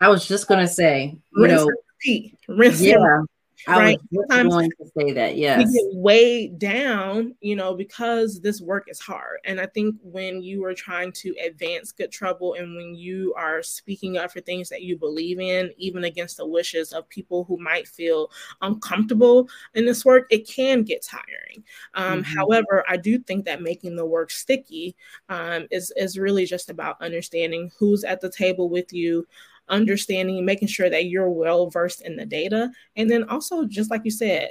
i 0.00 0.08
was 0.08 0.26
just 0.26 0.46
going 0.48 0.60
to 0.60 0.72
say 0.72 1.18
you 1.34 1.42
rinse 1.42 1.60
know 1.60 1.66
repeat, 1.66 2.38
rinse 2.48 2.80
yeah 2.80 3.22
right? 3.66 3.98
Sometimes 4.14 4.54
going 4.54 4.70
to 4.70 4.90
say 4.98 5.12
that, 5.12 5.36
yes. 5.36 5.58
We 5.66 5.72
get 5.72 5.98
weighed 5.98 6.58
down, 6.58 7.34
you 7.40 7.56
know, 7.56 7.74
because 7.74 8.40
this 8.40 8.60
work 8.60 8.84
is 8.88 9.00
hard. 9.00 9.38
And 9.44 9.60
I 9.60 9.66
think 9.66 9.96
when 10.02 10.42
you 10.42 10.64
are 10.64 10.74
trying 10.74 11.12
to 11.12 11.34
advance 11.44 11.92
good 11.92 12.12
trouble 12.12 12.54
and 12.54 12.76
when 12.76 12.94
you 12.94 13.34
are 13.36 13.62
speaking 13.62 14.16
up 14.16 14.32
for 14.32 14.40
things 14.40 14.68
that 14.68 14.82
you 14.82 14.96
believe 14.96 15.40
in, 15.40 15.72
even 15.76 16.04
against 16.04 16.36
the 16.36 16.46
wishes 16.46 16.92
of 16.92 17.08
people 17.08 17.44
who 17.44 17.58
might 17.58 17.88
feel 17.88 18.30
uncomfortable 18.62 19.48
in 19.74 19.84
this 19.84 20.04
work, 20.04 20.26
it 20.30 20.48
can 20.48 20.82
get 20.82 21.02
tiring. 21.02 21.64
Um, 21.94 22.22
mm-hmm. 22.22 22.38
However, 22.38 22.84
I 22.88 22.96
do 22.96 23.18
think 23.18 23.44
that 23.46 23.62
making 23.62 23.96
the 23.96 24.06
work 24.06 24.30
sticky 24.30 24.94
um, 25.28 25.66
is, 25.70 25.92
is 25.96 26.18
really 26.18 26.46
just 26.46 26.70
about 26.70 27.00
understanding 27.00 27.70
who's 27.78 28.04
at 28.04 28.20
the 28.20 28.30
table 28.30 28.68
with 28.68 28.92
you 28.92 29.26
understanding, 29.68 30.44
making 30.44 30.68
sure 30.68 30.90
that 30.90 31.06
you're 31.06 31.30
well 31.30 31.70
versed 31.70 32.02
in 32.02 32.16
the 32.16 32.26
data. 32.26 32.70
And 32.96 33.10
then 33.10 33.24
also, 33.24 33.64
just 33.64 33.90
like 33.90 34.02
you 34.04 34.10
said, 34.10 34.50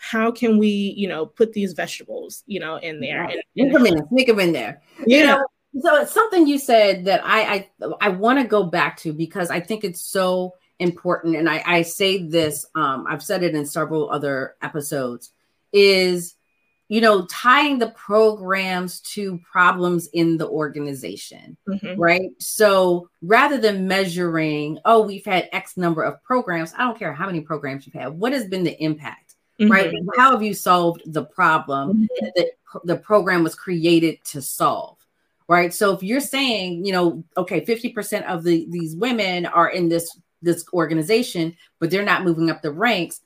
how 0.00 0.30
can 0.30 0.58
we, 0.58 0.94
you 0.96 1.08
know, 1.08 1.26
put 1.26 1.52
these 1.52 1.72
vegetables, 1.72 2.44
you 2.46 2.60
know, 2.60 2.76
in 2.76 3.00
there? 3.00 3.24
And, 3.24 3.42
and 3.56 3.74
them 3.74 3.86
in, 3.86 4.08
sneak 4.08 4.28
them 4.28 4.40
in 4.40 4.52
there. 4.52 4.80
Yeah. 5.06 5.18
You 5.18 5.26
know, 5.26 5.46
so 5.80 5.96
it's 6.02 6.12
something 6.12 6.46
you 6.46 6.58
said 6.58 7.04
that 7.04 7.20
I 7.24 7.68
I, 7.82 7.90
I 8.00 8.08
want 8.10 8.38
to 8.38 8.46
go 8.46 8.64
back 8.64 8.96
to 8.98 9.12
because 9.12 9.50
I 9.50 9.60
think 9.60 9.84
it's 9.84 10.00
so 10.00 10.54
important. 10.78 11.36
And 11.36 11.48
I, 11.48 11.62
I 11.66 11.82
say 11.82 12.22
this, 12.22 12.64
um, 12.74 13.06
I've 13.08 13.22
said 13.22 13.42
it 13.42 13.54
in 13.54 13.66
several 13.66 14.10
other 14.10 14.54
episodes, 14.62 15.32
is 15.72 16.34
you 16.88 17.02
know, 17.02 17.26
tying 17.26 17.78
the 17.78 17.90
programs 17.90 19.00
to 19.00 19.38
problems 19.50 20.08
in 20.14 20.38
the 20.38 20.48
organization, 20.48 21.56
mm-hmm. 21.68 22.00
right? 22.00 22.30
So 22.38 23.10
rather 23.20 23.58
than 23.58 23.86
measuring, 23.86 24.78
oh, 24.86 25.02
we've 25.02 25.24
had 25.24 25.50
X 25.52 25.76
number 25.76 26.02
of 26.02 26.22
programs, 26.24 26.72
I 26.76 26.84
don't 26.84 26.98
care 26.98 27.12
how 27.12 27.26
many 27.26 27.42
programs 27.42 27.86
you've 27.86 27.94
had, 27.94 28.18
what 28.18 28.32
has 28.32 28.46
been 28.46 28.64
the 28.64 28.82
impact, 28.82 29.34
mm-hmm. 29.60 29.70
right? 29.70 29.94
How 30.16 30.32
have 30.32 30.42
you 30.42 30.54
solved 30.54 31.02
the 31.12 31.24
problem 31.24 32.08
mm-hmm. 32.08 32.26
that 32.36 32.52
the 32.84 32.96
program 32.96 33.44
was 33.44 33.54
created 33.54 34.24
to 34.26 34.40
solve? 34.40 34.96
Right. 35.46 35.72
So 35.72 35.94
if 35.94 36.02
you're 36.02 36.20
saying, 36.20 36.84
you 36.84 36.92
know, 36.92 37.24
okay, 37.36 37.64
50% 37.64 38.26
of 38.26 38.44
the 38.44 38.66
these 38.68 38.94
women 38.94 39.46
are 39.46 39.70
in 39.70 39.88
this 39.88 40.18
this 40.42 40.64
organization, 40.74 41.56
but 41.80 41.90
they're 41.90 42.04
not 42.04 42.22
moving 42.22 42.50
up 42.50 42.60
the 42.60 42.70
ranks, 42.70 43.22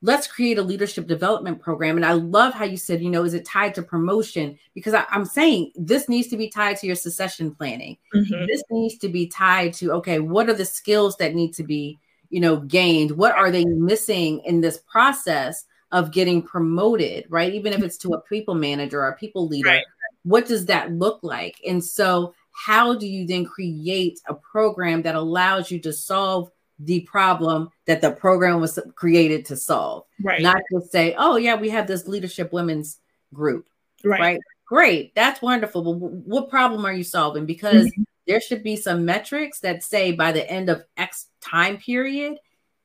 let's 0.00 0.26
create 0.26 0.58
a 0.58 0.62
leadership 0.62 1.06
development 1.06 1.60
program. 1.60 1.96
And 1.96 2.06
I 2.06 2.12
love 2.12 2.54
how 2.54 2.64
you 2.64 2.76
said, 2.76 3.02
you 3.02 3.10
know, 3.10 3.24
is 3.24 3.34
it 3.34 3.44
tied 3.44 3.74
to 3.74 3.82
promotion? 3.82 4.58
Because 4.74 4.94
I, 4.94 5.04
am 5.10 5.24
saying 5.24 5.72
this 5.74 6.08
needs 6.08 6.28
to 6.28 6.36
be 6.36 6.48
tied 6.48 6.76
to 6.78 6.86
your 6.86 6.96
succession 6.96 7.54
planning. 7.54 7.96
Mm-hmm. 8.14 8.46
This 8.46 8.62
needs 8.70 8.96
to 8.98 9.08
be 9.08 9.26
tied 9.26 9.72
to, 9.74 9.92
okay, 9.94 10.20
what 10.20 10.48
are 10.48 10.54
the 10.54 10.64
skills 10.64 11.16
that 11.16 11.34
need 11.34 11.52
to 11.54 11.64
be, 11.64 11.98
you 12.30 12.40
know, 12.40 12.58
gained? 12.58 13.12
What 13.12 13.34
are 13.34 13.50
they 13.50 13.64
missing 13.64 14.40
in 14.44 14.60
this 14.60 14.78
process 14.78 15.64
of 15.90 16.12
getting 16.12 16.42
promoted, 16.42 17.24
right? 17.28 17.52
Even 17.52 17.72
if 17.72 17.82
it's 17.82 17.96
to 17.98 18.10
a 18.10 18.20
people 18.20 18.54
manager 18.54 19.00
or 19.00 19.08
a 19.08 19.16
people 19.16 19.48
leader, 19.48 19.70
right. 19.70 19.84
what 20.22 20.46
does 20.46 20.66
that 20.66 20.92
look 20.92 21.18
like? 21.22 21.60
And 21.66 21.82
so, 21.82 22.34
how 22.52 22.94
do 22.94 23.06
you 23.06 23.24
then 23.26 23.44
create 23.44 24.20
a 24.26 24.34
program 24.34 25.02
that 25.02 25.14
allows 25.14 25.70
you 25.70 25.78
to 25.78 25.92
solve 25.92 26.50
the 26.78 27.00
problem 27.00 27.70
that 27.86 28.00
the 28.00 28.12
program 28.12 28.60
was 28.60 28.78
created 28.94 29.44
to 29.46 29.56
solve. 29.56 30.04
Right. 30.22 30.42
Not 30.42 30.62
just 30.72 30.92
say, 30.92 31.14
oh, 31.18 31.36
yeah, 31.36 31.56
we 31.56 31.70
have 31.70 31.86
this 31.86 32.06
leadership 32.06 32.52
women's 32.52 32.98
group. 33.34 33.68
Right. 34.04 34.20
right? 34.20 34.40
Great. 34.66 35.14
That's 35.14 35.42
wonderful. 35.42 35.82
But 35.82 35.94
what 35.94 36.50
problem 36.50 36.84
are 36.84 36.92
you 36.92 37.04
solving? 37.04 37.46
Because 37.46 37.86
mm-hmm. 37.86 38.02
there 38.26 38.40
should 38.40 38.62
be 38.62 38.76
some 38.76 39.04
metrics 39.04 39.60
that 39.60 39.82
say 39.82 40.12
by 40.12 40.32
the 40.32 40.48
end 40.48 40.68
of 40.68 40.84
X 40.96 41.26
time 41.40 41.78
period, 41.78 42.38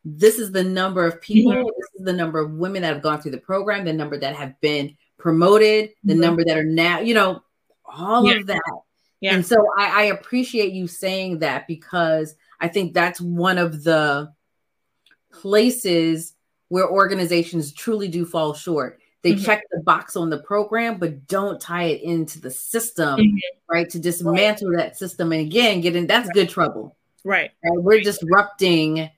this 0.05 0.39
is 0.39 0.51
the 0.51 0.63
number 0.63 1.05
of 1.05 1.21
people, 1.21 1.53
mm-hmm. 1.53 1.65
this 1.65 1.99
is 1.99 2.05
the 2.05 2.13
number 2.13 2.39
of 2.39 2.51
women 2.51 2.81
that 2.81 2.93
have 2.93 3.03
gone 3.03 3.21
through 3.21 3.31
the 3.31 3.37
program, 3.37 3.85
the 3.85 3.93
number 3.93 4.17
that 4.17 4.35
have 4.35 4.59
been 4.59 4.97
promoted, 5.17 5.91
the 6.03 6.13
mm-hmm. 6.13 6.21
number 6.21 6.43
that 6.43 6.57
are 6.57 6.63
now, 6.63 6.99
you 6.99 7.13
know, 7.13 7.43
all 7.85 8.25
yeah. 8.25 8.39
of 8.39 8.47
that. 8.47 8.61
Yeah. 9.21 9.35
And 9.35 9.45
so 9.45 9.55
I, 9.77 10.01
I 10.01 10.03
appreciate 10.05 10.73
you 10.73 10.87
saying 10.87 11.39
that 11.39 11.67
because 11.67 12.35
I 12.63 12.69
think 12.69 12.93
that's 12.93 13.19
one 13.19 13.57
of 13.57 13.83
the 13.83 14.31
places 15.33 16.33
where 16.69 16.89
organizations 16.89 17.73
truly 17.73 18.07
do 18.07 18.25
fall 18.25 18.53
short. 18.53 18.99
They 19.21 19.33
mm-hmm. 19.33 19.43
check 19.43 19.63
the 19.69 19.81
box 19.81 20.15
on 20.15 20.29
the 20.29 20.37
program, 20.37 20.97
but 20.97 21.27
don't 21.27 21.59
tie 21.59 21.83
it 21.83 22.01
into 22.03 22.39
the 22.39 22.49
system, 22.49 23.19
mm-hmm. 23.19 23.37
right? 23.69 23.89
To 23.89 23.99
dismantle 23.99 24.69
right. 24.69 24.77
that 24.77 24.97
system 24.97 25.33
and 25.33 25.41
again 25.41 25.81
get 25.81 25.97
in 25.97 26.07
that's 26.07 26.27
right. 26.27 26.35
good 26.35 26.49
trouble. 26.49 26.95
Right. 27.25 27.51
right. 27.65 27.83
We're 27.83 27.99
disrupting 27.99 29.09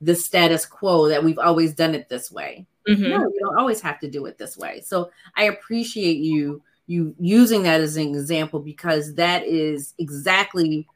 the 0.00 0.14
status 0.14 0.64
quo 0.64 1.08
that 1.08 1.24
we've 1.24 1.40
always 1.40 1.74
done 1.74 1.96
it 1.96 2.08
this 2.08 2.30
way. 2.30 2.66
Mm-hmm. 2.88 3.02
No, 3.02 3.18
you 3.18 3.40
don't 3.40 3.58
always 3.58 3.80
have 3.80 3.98
to 4.00 4.08
do 4.08 4.26
it 4.26 4.38
this 4.38 4.56
way. 4.56 4.80
So 4.80 5.10
I 5.36 5.44
appreciate 5.44 6.18
you 6.18 6.62
you 6.86 7.16
using 7.18 7.64
that 7.64 7.80
as 7.80 7.96
an 7.96 8.14
example 8.14 8.60
because 8.60 9.14
that 9.14 9.44
is 9.44 9.94
exactly 9.98 10.86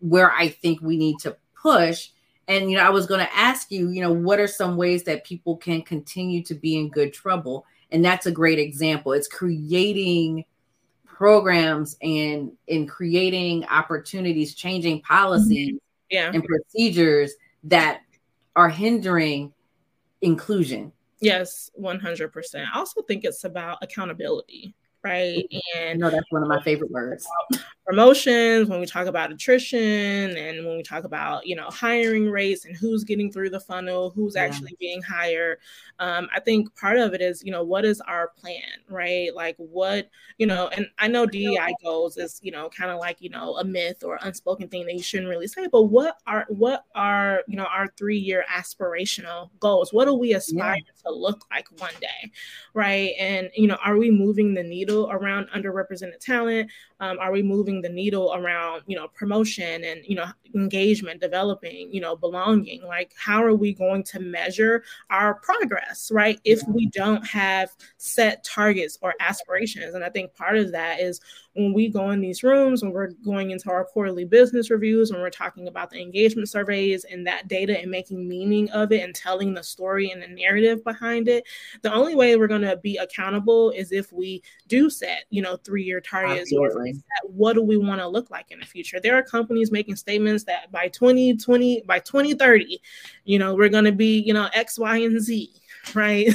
where 0.00 0.32
I 0.32 0.48
think 0.48 0.80
we 0.80 0.96
need 0.96 1.18
to 1.20 1.36
push. 1.60 2.08
And, 2.46 2.70
you 2.70 2.76
know, 2.76 2.84
I 2.84 2.90
was 2.90 3.06
going 3.06 3.20
to 3.20 3.36
ask 3.36 3.70
you, 3.70 3.90
you 3.90 4.00
know, 4.00 4.12
what 4.12 4.40
are 4.40 4.46
some 4.46 4.76
ways 4.76 5.04
that 5.04 5.24
people 5.24 5.56
can 5.56 5.82
continue 5.82 6.42
to 6.44 6.54
be 6.54 6.78
in 6.78 6.88
good 6.88 7.12
trouble? 7.12 7.66
And 7.90 8.04
that's 8.04 8.26
a 8.26 8.32
great 8.32 8.58
example. 8.58 9.12
It's 9.12 9.28
creating 9.28 10.44
programs 11.04 11.96
and 12.00 12.52
in 12.68 12.86
creating 12.86 13.64
opportunities, 13.66 14.54
changing 14.54 15.02
policies 15.02 15.74
Mm-hmm. 15.74 15.76
Yeah. 16.10 16.30
and 16.32 16.42
procedures 16.42 17.34
that 17.64 18.00
are 18.56 18.70
hindering 18.70 19.52
inclusion. 20.22 20.90
Yes, 21.20 21.70
100%. 21.78 22.30
I 22.54 22.78
also 22.78 23.02
think 23.02 23.24
it's 23.24 23.44
about 23.44 23.78
accountability, 23.82 24.74
right? 25.02 25.44
And 25.76 26.00
no, 26.00 26.08
that's 26.08 26.30
one 26.30 26.42
of 26.42 26.48
my 26.48 26.62
favorite 26.62 26.90
words. 26.90 27.26
Promotions, 27.88 28.68
when 28.68 28.80
we 28.80 28.84
talk 28.86 29.06
about 29.06 29.32
attrition, 29.32 30.36
and 30.36 30.66
when 30.66 30.76
we 30.76 30.82
talk 30.82 31.04
about 31.04 31.46
you 31.46 31.56
know 31.56 31.68
hiring 31.70 32.28
rates 32.30 32.66
and 32.66 32.76
who's 32.76 33.02
getting 33.02 33.32
through 33.32 33.48
the 33.48 33.58
funnel, 33.60 34.10
who's 34.10 34.34
Yeah. 34.36 34.42
actually 34.42 34.76
being 34.78 35.00
hired. 35.00 35.56
Um, 35.98 36.28
I 36.34 36.40
think 36.40 36.74
part 36.76 36.98
of 36.98 37.14
it 37.14 37.22
is 37.22 37.42
you 37.42 37.50
know 37.50 37.64
what 37.64 37.86
is 37.86 38.02
our 38.02 38.28
plan, 38.36 38.60
right? 38.90 39.34
Like 39.34 39.56
what 39.56 40.10
you 40.36 40.46
know, 40.46 40.68
and 40.68 40.86
I 40.98 41.08
know 41.08 41.24
DEI 41.24 41.72
goals 41.82 42.18
is 42.18 42.38
you 42.42 42.52
know 42.52 42.68
kind 42.68 42.90
of 42.90 42.98
like 42.98 43.22
you 43.22 43.30
know 43.30 43.56
a 43.56 43.64
myth 43.64 44.04
or 44.04 44.18
unspoken 44.20 44.68
thing 44.68 44.84
that 44.84 44.94
you 44.94 45.02
shouldn't 45.02 45.30
really 45.30 45.48
say, 45.48 45.66
but 45.72 45.84
what 45.84 46.18
are 46.26 46.44
what 46.50 46.84
are 46.94 47.40
you 47.48 47.56
know 47.56 47.64
our 47.66 47.88
three 47.96 48.18
year 48.18 48.44
aspirational 48.54 49.48
goals? 49.60 49.94
What 49.94 50.04
do 50.04 50.12
we 50.14 50.34
aspire 50.34 50.76
to 51.06 51.10
look 51.10 51.46
like 51.50 51.68
one 51.80 51.94
day, 52.02 52.30
right? 52.74 53.12
And 53.18 53.50
you 53.56 53.66
know, 53.66 53.78
are 53.82 53.96
we 53.96 54.10
moving 54.10 54.52
the 54.52 54.62
needle 54.62 55.08
around 55.10 55.48
underrepresented 55.54 56.20
talent? 56.20 56.70
um, 57.00 57.18
are 57.20 57.30
we 57.30 57.42
moving 57.42 57.77
the 57.80 57.88
needle 57.88 58.34
around 58.34 58.82
you 58.86 58.96
know 58.96 59.08
promotion 59.08 59.84
and 59.84 60.04
you 60.04 60.14
know 60.14 60.26
engagement 60.54 61.20
developing 61.20 61.92
you 61.92 62.00
know 62.00 62.16
belonging 62.16 62.82
like 62.82 63.12
how 63.16 63.42
are 63.42 63.54
we 63.54 63.72
going 63.74 64.02
to 64.02 64.20
measure 64.20 64.82
our 65.10 65.34
progress 65.34 66.10
right? 66.12 66.40
If 66.44 66.62
we 66.68 66.86
don't 66.86 67.26
have 67.26 67.70
set 67.96 68.44
targets 68.44 68.98
or 69.02 69.14
aspirations 69.20 69.94
and 69.94 70.04
i 70.04 70.08
think 70.08 70.34
part 70.34 70.56
of 70.56 70.72
that 70.72 71.00
is 71.00 71.20
when 71.58 71.72
we 71.72 71.88
go 71.88 72.10
in 72.10 72.20
these 72.20 72.42
rooms 72.42 72.82
when 72.82 72.92
we're 72.92 73.10
going 73.24 73.50
into 73.50 73.70
our 73.70 73.84
quarterly 73.84 74.24
business 74.24 74.70
reviews 74.70 75.10
when 75.10 75.20
we're 75.20 75.30
talking 75.30 75.68
about 75.68 75.90
the 75.90 76.00
engagement 76.00 76.48
surveys 76.48 77.04
and 77.04 77.26
that 77.26 77.48
data 77.48 77.78
and 77.80 77.90
making 77.90 78.28
meaning 78.28 78.70
of 78.70 78.92
it 78.92 79.02
and 79.02 79.14
telling 79.14 79.52
the 79.54 79.62
story 79.62 80.10
and 80.10 80.22
the 80.22 80.28
narrative 80.28 80.82
behind 80.84 81.28
it 81.28 81.44
the 81.82 81.92
only 81.92 82.14
way 82.14 82.36
we're 82.36 82.46
going 82.46 82.62
to 82.62 82.76
be 82.78 82.96
accountable 82.96 83.70
is 83.70 83.92
if 83.92 84.12
we 84.12 84.42
do 84.68 84.88
set 84.88 85.24
you 85.30 85.42
know 85.42 85.56
three 85.56 85.82
year 85.82 86.00
targets 86.00 86.50
what 87.24 87.54
do 87.54 87.62
we 87.62 87.76
want 87.76 88.00
to 88.00 88.06
look 88.06 88.30
like 88.30 88.50
in 88.50 88.60
the 88.60 88.66
future? 88.66 89.00
There 89.00 89.14
are 89.14 89.22
companies 89.22 89.70
making 89.70 89.96
statements 89.96 90.44
that 90.44 90.70
by 90.72 90.88
2020 90.88 91.82
by 91.86 91.98
2030 92.00 92.80
you 93.24 93.38
know 93.38 93.54
we're 93.54 93.68
going 93.68 93.84
to 93.84 93.92
be 93.92 94.20
you 94.20 94.32
know 94.32 94.48
x 94.54 94.78
y 94.78 94.98
and 94.98 95.20
z 95.20 95.52
right? 95.94 96.28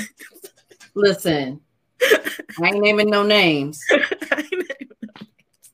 Listen, 0.95 1.59
I 2.01 2.67
ain't 2.67 2.81
naming 2.81 3.09
no 3.09 3.23
names, 3.23 3.83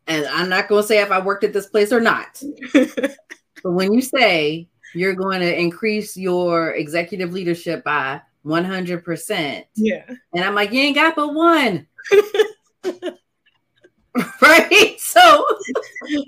and 0.09 0.25
I'm 0.25 0.49
not 0.49 0.67
going 0.67 0.81
to 0.81 0.87
say 0.87 1.01
if 1.01 1.11
I 1.11 1.19
worked 1.19 1.45
at 1.45 1.53
this 1.53 1.67
place 1.67 1.93
or 1.93 2.01
not. 2.01 2.43
But 3.61 3.73
when 3.73 3.91
you 3.91 4.01
say 4.01 4.69
you're 4.95 5.15
going 5.15 5.41
to 5.41 5.59
increase 5.59 6.15
your 6.15 6.75
executive 6.75 7.33
leadership 7.33 7.83
by 7.83 8.21
100%, 8.45 9.65
yeah 9.75 10.03
and 10.33 10.45
I'm 10.45 10.55
like, 10.55 10.71
you 10.71 10.79
ain't 10.79 10.95
got 10.95 11.17
but 11.17 11.33
one. 11.33 11.85
right? 14.41 14.95
So, 14.97 15.45
yeah 16.07 16.21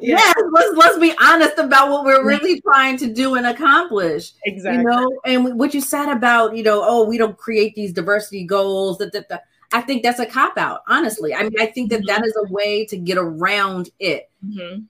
yes, 0.00 0.34
let's, 0.50 0.76
let's 0.76 0.98
be 0.98 1.14
honest 1.22 1.58
about 1.58 1.90
what 1.90 2.04
we're 2.04 2.26
really 2.26 2.60
trying 2.62 2.96
to 2.96 3.12
do 3.12 3.36
and 3.36 3.46
accomplish. 3.46 4.32
exactly 4.44 4.82
you 4.82 4.88
know 4.88 5.20
and 5.24 5.58
what 5.58 5.72
you 5.72 5.80
said 5.80 6.10
about 6.10 6.56
you 6.56 6.62
know 6.62 6.82
oh 6.84 7.04
we 7.04 7.16
don't 7.16 7.36
create 7.36 7.74
these 7.74 7.92
diversity 7.92 8.44
goals 8.44 8.98
that, 8.98 9.12
that, 9.12 9.28
that 9.28 9.44
i 9.72 9.80
think 9.80 10.02
that's 10.02 10.18
a 10.20 10.26
cop 10.26 10.56
out 10.58 10.80
honestly. 10.88 11.34
I 11.34 11.42
mean 11.44 11.60
i 11.60 11.66
think 11.66 11.90
that 11.90 12.06
that 12.06 12.24
is 12.24 12.36
a 12.36 12.52
way 12.52 12.84
to 12.86 12.96
get 12.96 13.18
around 13.18 13.90
it. 13.98 14.30
Mhm. 14.44 14.84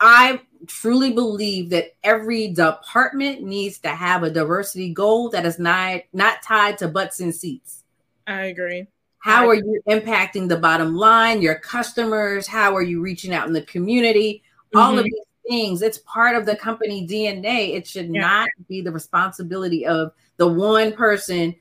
i 0.00 0.40
truly 0.66 1.12
believe 1.12 1.70
that 1.70 1.92
every 2.02 2.48
department 2.48 3.42
needs 3.42 3.78
to 3.80 3.88
have 3.90 4.22
a 4.22 4.30
diversity 4.30 4.92
goal 4.94 5.28
that 5.30 5.44
is 5.44 5.58
not 5.58 6.00
not 6.12 6.42
tied 6.42 6.78
to 6.78 6.88
butts 6.88 7.20
and 7.20 7.34
seats. 7.34 7.82
I 8.26 8.46
agree. 8.46 8.86
How 9.18 9.44
I 9.44 9.46
are 9.48 9.54
you 9.54 9.80
impacting 9.88 10.48
the 10.48 10.56
bottom 10.56 10.96
line 10.96 11.42
your 11.42 11.56
customers? 11.56 12.46
How 12.46 12.74
are 12.74 12.82
you 12.82 13.00
reaching 13.02 13.34
out 13.34 13.46
in 13.46 13.52
the 13.52 13.62
community? 13.62 14.42
All 14.74 14.98
of 14.98 15.04
Mhm. 15.04 15.10
these 15.10 15.24
things 15.46 15.82
it's 15.82 15.98
part 15.98 16.34
of 16.36 16.46
the 16.46 16.56
company 16.56 17.06
dna 17.06 17.74
it 17.76 17.86
should 17.86 18.08
Yeah. 18.14 18.22
not 18.22 18.48
be 18.66 18.80
the 18.80 18.90
responsibility 18.90 19.84
of 19.86 20.10
the 20.38 20.48
one 20.48 20.92
person 20.94 21.54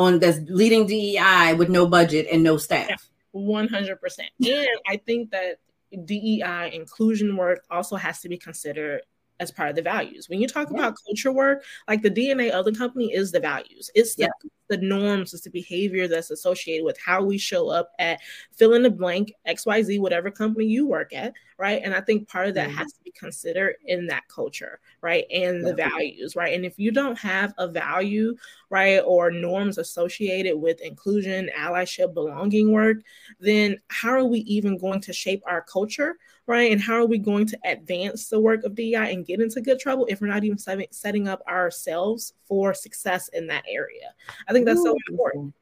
on 0.00 0.18
that's 0.18 0.38
leading 0.48 0.86
dei 0.86 1.54
with 1.56 1.68
no 1.68 1.86
budget 1.86 2.26
and 2.32 2.42
no 2.42 2.56
staff. 2.56 3.10
100% 3.34 3.98
and 4.40 4.68
i 4.88 4.96
think 4.96 5.30
that 5.30 5.58
dei 6.04 6.70
inclusion 6.72 7.36
work 7.36 7.64
also 7.70 7.94
has 7.94 8.20
to 8.20 8.28
be 8.28 8.36
considered 8.36 9.02
as 9.40 9.50
part 9.50 9.70
of 9.70 9.74
the 9.76 9.82
values 9.82 10.28
when 10.28 10.40
you 10.40 10.46
talk 10.46 10.68
Yeah. 10.70 10.76
about 10.78 10.96
culture 11.06 11.32
work 11.32 11.64
like 11.88 12.02
the 12.02 12.10
dna 12.10 12.50
of 12.50 12.64
the 12.64 12.72
company 12.72 13.12
is 13.12 13.32
the 13.32 13.40
values 13.40 13.90
it's 13.94 14.14
the, 14.14 14.24
Yeah. 14.24 14.28
the 14.68 14.76
norms 14.76 15.34
it's 15.34 15.42
the 15.42 15.50
behavior 15.50 16.06
that's 16.06 16.30
associated 16.30 16.84
with 16.84 16.98
how 16.98 17.22
we 17.24 17.38
show 17.38 17.68
up 17.70 17.90
at 17.98 18.20
fill 18.52 18.74
in 18.74 18.82
the 18.82 18.90
blank 18.90 19.32
xyz 19.48 19.98
whatever 19.98 20.30
company 20.30 20.66
you 20.66 20.86
work 20.86 21.12
at 21.12 21.32
right 21.58 21.80
and 21.82 21.94
i 21.94 22.00
think 22.00 22.28
part 22.28 22.48
of 22.48 22.54
that 22.54 22.68
Mhm. 22.70 22.74
has 22.74 22.92
to 22.92 23.00
be 23.02 23.10
considered 23.12 23.76
in 23.86 24.06
that 24.06 24.28
culture 24.28 24.78
right 25.00 25.24
and 25.32 25.66
the 25.66 25.74
values 25.74 26.36
right 26.36 26.54
and 26.54 26.64
if 26.64 26.78
you 26.78 26.92
don't 26.92 27.18
have 27.18 27.52
a 27.58 27.66
value 27.66 28.36
right 28.68 29.00
or 29.00 29.30
norms 29.30 29.78
associated 29.78 30.56
with 30.56 30.80
inclusion 30.82 31.50
allyship 31.56 32.12
belonging 32.14 32.70
work 32.72 32.98
then 33.40 33.80
how 33.88 34.10
are 34.10 34.24
we 34.24 34.40
even 34.40 34.76
going 34.78 35.00
to 35.00 35.12
shape 35.12 35.42
our 35.46 35.62
culture 35.62 36.16
right 36.50 36.72
and 36.72 36.80
how 36.80 36.94
are 36.94 37.06
we 37.06 37.16
going 37.16 37.46
to 37.46 37.58
advance 37.64 38.28
the 38.28 38.40
work 38.40 38.64
of 38.64 38.74
dei 38.74 38.94
and 38.94 39.24
get 39.24 39.40
into 39.40 39.60
good 39.60 39.78
trouble 39.78 40.04
if 40.10 40.20
we're 40.20 40.26
not 40.26 40.44
even 40.44 40.58
setting, 40.58 41.28
up 41.28 41.42
ourselves 41.46 42.34
for 42.46 42.74
success 42.74 43.28
in 43.28 43.46
that 43.46 43.64
area 43.68 44.12
i 44.48 44.52
think 44.52 44.66
that's 44.66 44.82
so 44.82 44.96
important 45.08 45.54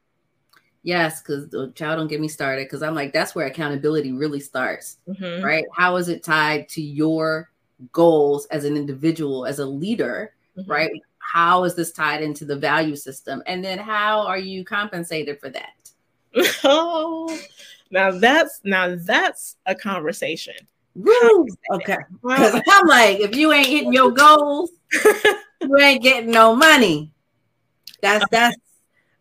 yes 0.82 1.20
because 1.20 1.48
child 1.74 1.98
don't 1.98 2.08
get 2.08 2.20
me 2.20 2.28
started 2.28 2.64
because 2.64 2.82
i'm 2.82 2.94
like 2.94 3.12
that's 3.12 3.34
where 3.34 3.46
accountability 3.46 4.12
really 4.12 4.40
starts 4.40 4.98
Mhm. 5.08 5.44
right 5.44 5.64
how 5.72 5.96
is 5.96 6.08
it 6.08 6.22
tied 6.22 6.68
to 6.70 6.82
your 6.82 7.50
goals 7.92 8.46
as 8.46 8.64
an 8.64 8.76
individual 8.76 9.46
as 9.46 9.58
a 9.58 9.66
leader 9.66 10.32
Mhm. 10.58 10.68
right? 10.68 11.02
How 11.18 11.64
is 11.64 11.74
this 11.74 11.92
tied 11.92 12.22
into 12.22 12.44
the 12.44 12.56
value 12.56 12.96
system? 12.96 13.42
And 13.46 13.62
then 13.62 13.78
how 13.78 14.26
are 14.26 14.38
you 14.38 14.64
compensated 14.64 15.38
for 15.38 15.50
that? 15.50 15.90
oh 16.64 17.38
now 17.90 18.10
that's 18.10 18.60
now 18.64 18.94
that's 18.96 19.56
a 19.66 19.74
conversation 19.74 20.54
Woo! 20.98 21.46
Okay. 21.70 21.98
Because 22.22 22.62
I'm 22.68 22.86
like, 22.86 23.20
if 23.20 23.36
you 23.36 23.52
ain't 23.52 23.66
hitting 23.66 23.92
your 23.92 24.10
goals, 24.10 24.70
you 25.62 25.76
ain't 25.78 26.02
getting 26.02 26.30
no 26.30 26.56
money. 26.56 27.12
That's 28.00 28.24
that's 28.30 28.56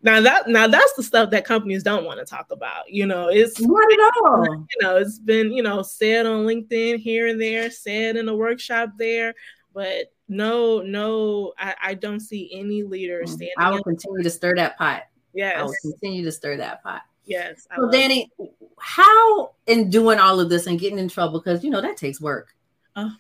now 0.01 0.21
that 0.21 0.47
now 0.47 0.67
that's 0.67 0.93
the 0.93 1.03
stuff 1.03 1.31
that 1.31 1.43
companies 1.43 1.83
don't 1.83 2.05
want 2.05 2.19
to 2.19 2.25
talk 2.25 2.51
about 2.51 2.89
you 2.89 3.05
know 3.05 3.27
it's 3.29 3.59
not 3.59 3.91
at 3.91 4.11
all. 4.21 4.45
you 4.69 4.81
know, 4.81 4.97
it's 4.97 5.19
been, 5.19 5.51
you 5.51 5.61
know, 5.61 5.81
said 5.81 6.25
on 6.25 6.45
LinkedIn 6.45 6.99
here 6.99 7.27
and 7.27 7.41
there, 7.41 7.69
said 7.69 8.15
in 8.15 8.29
a 8.29 8.35
workshop 8.35 8.91
there, 8.97 9.33
but 9.73 10.13
no, 10.29 10.81
no, 10.81 11.53
I, 11.57 11.75
I 11.81 11.93
don't 11.93 12.19
see 12.19 12.49
any 12.53 12.83
leaders 12.83 13.31
standing 13.33 13.53
Mm, 13.57 13.63
I 13.63 13.71
will 13.71 13.83
continue 13.83 14.23
to 14.23 14.29
stir 14.29 14.55
that 14.55 14.77
pot. 14.77 15.03
Yes, 15.33 15.57
I 15.57 15.63
will 15.63 15.75
continue 15.81 16.23
to 16.23 16.31
stir 16.31 16.57
that 16.57 16.83
pot. 16.83 17.01
Yes. 17.27 17.67
I 17.69 17.75
So 17.75 17.91
Danny, 17.91 18.31
how 18.79 19.51
in 19.67 19.89
doing 19.89 20.19
all 20.19 20.39
of 20.39 20.49
this 20.49 20.65
and 20.67 20.79
getting 20.79 20.99
in 20.99 21.09
trouble, 21.09 21.39
because 21.39 21.63
you 21.63 21.69
know 21.69 21.81
that 21.81 21.97
takes 21.97 22.19
work. 22.19 22.55
Oh. 22.95 23.11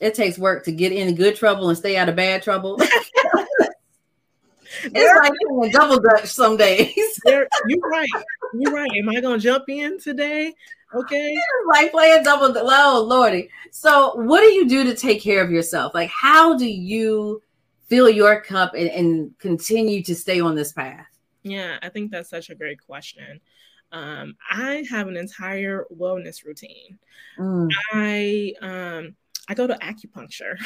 It 0.00 0.14
takes 0.14 0.38
work 0.38 0.64
to 0.64 0.72
get 0.72 0.92
in 0.92 1.14
good 1.14 1.36
trouble 1.36 1.68
and 1.68 1.76
stay 1.76 1.96
out 1.96 2.08
of 2.08 2.16
bad 2.16 2.42
trouble. 2.42 2.76
it. 2.80 3.04
it's 4.84 5.18
like 5.18 5.32
playing 5.48 5.72
double 5.72 6.00
dutch 6.00 6.26
some 6.26 6.56
days. 6.56 6.94
There- 7.24 7.48
you're 7.68 7.90
right. 7.90 8.08
You're 8.54 8.72
right. 8.72 8.90
Am 8.98 9.08
I 9.10 9.20
gonna 9.20 9.38
jump 9.38 9.64
in 9.68 10.00
today? 10.00 10.54
Okay. 10.94 11.28
It's 11.36 11.68
like 11.68 11.92
playing 11.92 12.22
double. 12.22 12.54
Oh 12.56 13.04
lordy. 13.06 13.50
So, 13.70 14.14
what 14.16 14.40
do 14.40 14.46
you 14.46 14.68
do 14.68 14.84
to 14.84 14.94
take 14.94 15.22
care 15.22 15.42
of 15.42 15.50
yourself? 15.50 15.94
Like, 15.94 16.10
how 16.10 16.56
do 16.56 16.66
you 16.66 17.42
fill 17.88 18.08
your 18.08 18.40
cup 18.40 18.74
and, 18.74 18.88
and 18.90 19.38
continue 19.38 20.02
to 20.04 20.14
stay 20.14 20.40
on 20.40 20.54
this 20.54 20.72
path? 20.72 21.09
Yeah, 21.42 21.78
I 21.82 21.88
think 21.88 22.10
that's 22.10 22.30
such 22.30 22.50
a 22.50 22.54
great 22.54 22.84
question. 22.84 23.40
Um, 23.92 24.36
I 24.50 24.84
have 24.90 25.08
an 25.08 25.16
entire 25.16 25.86
wellness 25.92 26.44
routine. 26.44 26.98
Mm. 27.38 27.68
I 27.92 28.52
um 28.60 29.16
I 29.48 29.54
go 29.54 29.66
to 29.66 29.74
acupuncture. 29.74 30.56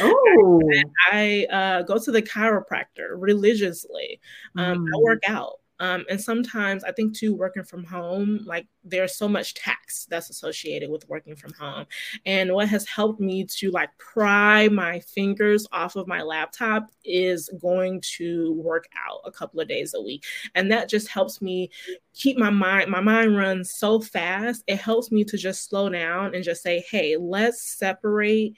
Oh, 0.00 0.60
I 1.12 1.46
uh, 1.50 1.82
go 1.82 1.98
to 1.98 2.10
the 2.10 2.22
chiropractor 2.22 3.10
religiously. 3.14 4.20
Um, 4.56 4.86
I 4.94 4.96
Mm. 4.96 5.02
work 5.02 5.22
out. 5.28 5.60
Um, 5.78 6.04
and 6.08 6.20
sometimes 6.20 6.84
I 6.84 6.92
think 6.92 7.16
too, 7.16 7.34
working 7.34 7.64
from 7.64 7.84
home, 7.84 8.40
like 8.44 8.66
there's 8.84 9.16
so 9.16 9.28
much 9.28 9.54
tax 9.54 10.06
that's 10.06 10.30
associated 10.30 10.90
with 10.90 11.08
working 11.08 11.36
from 11.36 11.52
home. 11.52 11.86
And 12.24 12.52
what 12.52 12.68
has 12.68 12.86
helped 12.86 13.20
me 13.20 13.44
to 13.58 13.70
like 13.70 13.90
pry 13.98 14.68
my 14.68 15.00
fingers 15.00 15.66
off 15.72 15.96
of 15.96 16.06
my 16.06 16.22
laptop 16.22 16.88
is 17.04 17.50
going 17.60 18.00
to 18.16 18.54
work 18.54 18.88
out 18.96 19.20
a 19.24 19.32
couple 19.32 19.60
of 19.60 19.68
days 19.68 19.94
a 19.94 20.00
week. 20.00 20.24
And 20.54 20.70
that 20.72 20.88
just 20.88 21.08
helps 21.08 21.42
me 21.42 21.70
keep 22.14 22.38
my 22.38 22.50
mind, 22.50 22.90
my 22.90 23.00
mind 23.00 23.36
runs 23.36 23.72
so 23.72 24.00
fast. 24.00 24.62
It 24.66 24.78
helps 24.78 25.10
me 25.12 25.24
to 25.24 25.36
just 25.36 25.68
slow 25.68 25.88
down 25.88 26.34
and 26.34 26.44
just 26.44 26.62
say, 26.62 26.84
hey, 26.90 27.16
let's 27.16 27.62
separate 27.62 28.56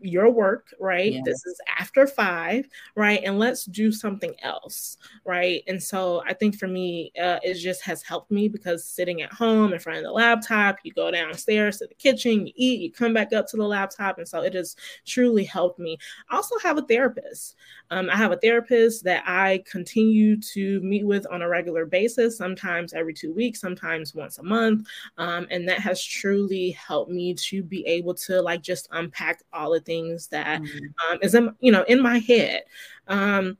your 0.00 0.30
work, 0.30 0.74
right? 0.80 1.12
Yes. 1.12 1.22
This 1.24 1.46
is 1.46 1.60
after 1.78 2.06
five, 2.06 2.68
right? 2.94 3.20
And 3.24 3.38
let's 3.38 3.64
do 3.64 3.92
something 3.92 4.34
else, 4.42 4.96
right? 5.24 5.62
And 5.66 5.82
so 5.82 6.22
I 6.26 6.34
think 6.34 6.58
for 6.58 6.66
me, 6.66 7.12
uh, 7.20 7.38
it 7.42 7.54
just 7.54 7.82
has 7.82 8.02
helped 8.02 8.30
me 8.30 8.48
because 8.48 8.84
sitting 8.84 9.22
at 9.22 9.32
home 9.32 9.72
in 9.72 9.78
front 9.78 9.98
of 9.98 10.04
the 10.04 10.10
laptop, 10.10 10.78
you 10.82 10.92
go 10.92 11.10
downstairs 11.10 11.78
to 11.78 11.86
the 11.86 11.94
kitchen, 11.94 12.46
you 12.46 12.52
eat, 12.56 12.80
you 12.80 12.92
come 12.92 13.14
back 13.14 13.32
up 13.32 13.46
to 13.48 13.56
the 13.56 13.66
laptop. 13.66 14.18
And 14.18 14.26
so 14.26 14.42
it 14.42 14.54
has 14.54 14.76
truly 15.06 15.44
helped 15.44 15.78
me. 15.78 15.96
I 16.30 16.36
also 16.36 16.58
have 16.58 16.78
a 16.78 16.82
therapist. 16.82 17.56
Um, 17.90 18.10
I 18.10 18.16
have 18.16 18.32
a 18.32 18.36
therapist 18.36 19.04
that 19.04 19.22
I 19.26 19.62
continue 19.70 20.40
to 20.40 20.80
meet 20.80 21.06
with 21.06 21.26
on 21.30 21.42
a 21.42 21.48
regular 21.48 21.86
basis, 21.86 22.36
sometimes 22.36 22.92
every 22.94 23.14
two 23.14 23.32
weeks, 23.32 23.60
sometimes 23.60 24.14
once 24.14 24.38
a 24.38 24.42
month. 24.42 24.88
Um, 25.18 25.46
and 25.50 25.68
that 25.68 25.78
has 25.78 26.02
truly 26.02 26.72
helped 26.72 27.10
me 27.10 27.34
to 27.34 27.62
be 27.62 27.86
able 27.86 28.14
to 28.14 28.42
like 28.42 28.62
just 28.62 28.88
unpack 28.90 29.42
all 29.52 29.72
the 29.72 29.83
things 29.84 30.28
that 30.28 30.60
mm-hmm. 30.60 31.12
um, 31.12 31.18
is 31.22 31.34
in, 31.34 31.54
you 31.60 31.72
know, 31.72 31.84
in 31.84 32.00
my 32.00 32.18
head. 32.18 32.62
Um, 33.08 33.58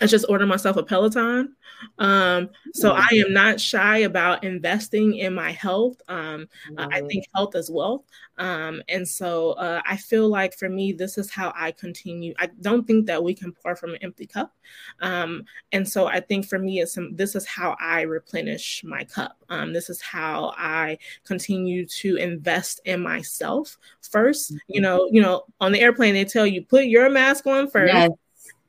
I 0.00 0.06
just 0.06 0.26
ordered 0.28 0.46
myself 0.46 0.76
a 0.76 0.82
Peloton. 0.82 1.54
Um, 1.98 2.50
so 2.72 2.92
I 2.92 3.08
am 3.12 3.32
not 3.32 3.60
shy 3.60 3.98
about 3.98 4.44
investing 4.44 5.16
in 5.16 5.34
my 5.34 5.52
health. 5.52 6.00
Um, 6.08 6.48
uh, 6.76 6.88
I 6.90 7.02
think 7.02 7.26
health 7.34 7.54
as 7.54 7.70
wealth. 7.70 8.04
Um, 8.38 8.82
and 8.88 9.06
so 9.06 9.52
uh, 9.52 9.82
I 9.86 9.96
feel 9.96 10.28
like 10.28 10.56
for 10.56 10.68
me, 10.68 10.92
this 10.92 11.18
is 11.18 11.30
how 11.30 11.52
I 11.56 11.72
continue. 11.72 12.34
I 12.38 12.48
don't 12.60 12.86
think 12.86 13.06
that 13.06 13.22
we 13.22 13.34
can 13.34 13.52
pour 13.52 13.76
from 13.76 13.90
an 13.90 13.98
empty 14.02 14.26
cup. 14.26 14.54
Um, 15.00 15.44
and 15.72 15.88
so 15.88 16.06
I 16.06 16.20
think 16.20 16.46
for 16.46 16.58
me, 16.58 16.80
it's 16.80 16.94
some, 16.94 17.14
this 17.14 17.34
is 17.34 17.46
how 17.46 17.76
I 17.80 18.02
replenish 18.02 18.82
my 18.84 19.04
cup. 19.04 19.36
Um, 19.48 19.72
this 19.72 19.90
is 19.90 20.00
how 20.00 20.54
I 20.56 20.98
continue 21.24 21.86
to 21.86 22.16
invest 22.16 22.80
in 22.84 23.00
myself 23.00 23.78
1st 24.02 24.50
You 24.50 24.56
mm-hmm. 24.56 24.82
know, 24.82 25.08
you 25.10 25.20
know, 25.20 25.44
on 25.60 25.72
the 25.72 25.80
airplane 25.80 26.14
they 26.14 26.24
tell 26.24 26.46
you 26.46 26.62
put 26.62 26.84
your 26.84 27.10
mask 27.10 27.46
on 27.46 27.68
first, 27.68 27.92
yes. 27.92 28.10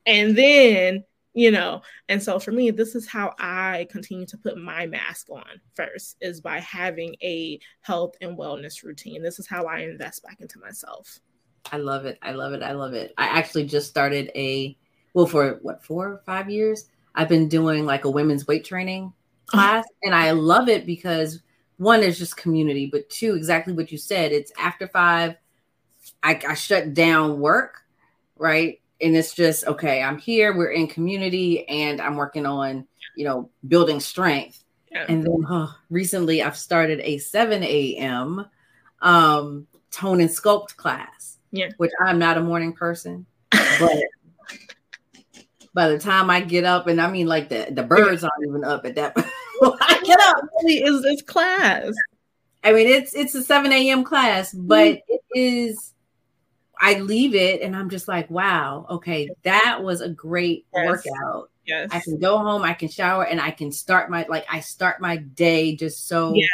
and 0.06 0.36
then 0.36 1.04
you 1.34 1.50
know? 1.50 1.82
And 2.08 2.22
so 2.22 2.38
for 2.38 2.52
me 2.52 2.70
this 2.70 2.94
is 2.94 3.06
how 3.06 3.34
i 3.38 3.86
continue 3.90 4.26
to 4.26 4.38
put 4.38 4.56
my 4.56 4.86
mask 4.86 5.28
on 5.30 5.60
first 5.74 6.16
is 6.20 6.40
by 6.40 6.60
having 6.60 7.14
a 7.22 7.58
health 7.82 8.14
and 8.20 8.38
wellness 8.38 8.82
routine. 8.82 9.22
This 9.22 9.38
is 9.38 9.46
how 9.46 9.64
i 9.64 9.80
invest 9.80 10.22
back 10.22 10.40
into 10.40 10.58
myself. 10.58 11.18
I 11.72 11.78
love 11.78 12.04
it. 12.04 12.18
I 12.22 12.32
love 12.32 12.52
it. 12.52 12.62
I 12.62 12.72
love 12.72 12.92
it. 12.92 13.14
I 13.16 13.24
actually 13.26 13.64
just 13.66 13.88
started 13.88 14.30
a 14.34 14.76
well 15.14 15.26
for 15.26 15.60
what 15.62 15.82
four 15.82 16.08
or 16.08 16.22
five 16.26 16.50
years 16.50 16.90
i've 17.14 17.28
been 17.28 17.48
doing 17.48 17.86
like 17.86 18.04
a 18.04 18.10
women's 18.10 18.46
weight 18.46 18.64
training 18.64 19.12
class 19.46 19.86
and 20.02 20.14
i 20.14 20.32
love 20.32 20.68
it 20.68 20.84
because 20.84 21.40
one 21.78 22.02
is 22.02 22.18
just 22.18 22.36
community 22.36 22.86
but 22.86 23.08
two 23.08 23.34
exactly 23.34 23.72
what 23.72 23.90
you 23.90 23.98
said 23.98 24.32
it's 24.32 24.52
after 24.58 24.86
five 24.88 25.36
i, 26.22 26.38
I 26.46 26.54
shut 26.54 26.92
down 26.92 27.40
work 27.40 27.82
right 28.36 28.80
and 29.00 29.16
it's 29.16 29.34
just 29.34 29.66
okay 29.66 30.02
i'm 30.02 30.18
here 30.18 30.56
we're 30.56 30.70
in 30.70 30.86
community 30.86 31.68
and 31.68 32.00
i'm 32.00 32.16
working 32.16 32.46
on 32.46 32.86
you 33.16 33.24
know 33.24 33.50
building 33.68 34.00
strength 34.00 34.64
yeah. 34.90 35.04
and 35.08 35.24
then 35.24 35.42
huh, 35.42 35.68
recently 35.90 36.42
i've 36.42 36.56
started 36.56 37.00
a 37.00 37.18
7 37.18 37.62
a.m 37.62 38.46
um 39.02 39.66
tone 39.90 40.20
and 40.20 40.30
sculpt 40.30 40.76
class 40.76 41.38
yeah 41.50 41.68
which 41.76 41.92
i'm 42.04 42.18
not 42.18 42.38
a 42.38 42.42
morning 42.42 42.72
person 42.72 43.26
but 43.50 43.96
by 45.74 45.88
the 45.88 45.98
time 45.98 46.30
i 46.30 46.40
get 46.40 46.64
up 46.64 46.86
and 46.86 47.00
i 47.00 47.10
mean 47.10 47.26
like 47.26 47.48
the 47.48 47.68
the 47.70 47.82
birds 47.82 48.24
aren't 48.24 48.46
even 48.46 48.64
up 48.64 48.84
at 48.84 48.94
that 48.94 49.12
i 49.62 50.00
get 50.04 50.20
up 50.20 50.36
really 50.62 50.82
is 50.82 51.02
this 51.02 51.22
class 51.22 51.92
i 52.62 52.72
mean 52.72 52.86
it's 52.86 53.14
it's 53.14 53.34
a 53.34 53.42
7 53.42 53.72
a.m 53.72 54.04
class 54.04 54.52
but 54.52 54.94
mm-hmm. 54.94 55.14
it 55.14 55.22
is 55.38 55.93
I 56.84 56.98
leave 56.98 57.34
it 57.34 57.62
and 57.62 57.74
I'm 57.74 57.88
just 57.88 58.08
like, 58.08 58.28
wow, 58.30 58.84
okay, 58.90 59.30
that 59.42 59.82
was 59.82 60.02
a 60.02 60.10
great 60.10 60.66
yes. 60.74 60.86
workout. 60.86 61.50
Yes. 61.64 61.88
I 61.90 62.00
can 62.00 62.18
go 62.18 62.36
home, 62.36 62.62
I 62.62 62.74
can 62.74 62.90
shower, 62.90 63.24
and 63.24 63.40
I 63.40 63.52
can 63.52 63.72
start 63.72 64.10
my 64.10 64.26
like 64.28 64.44
I 64.50 64.60
start 64.60 65.00
my 65.00 65.16
day 65.16 65.76
just 65.76 66.06
so 66.06 66.34
yeah. 66.34 66.46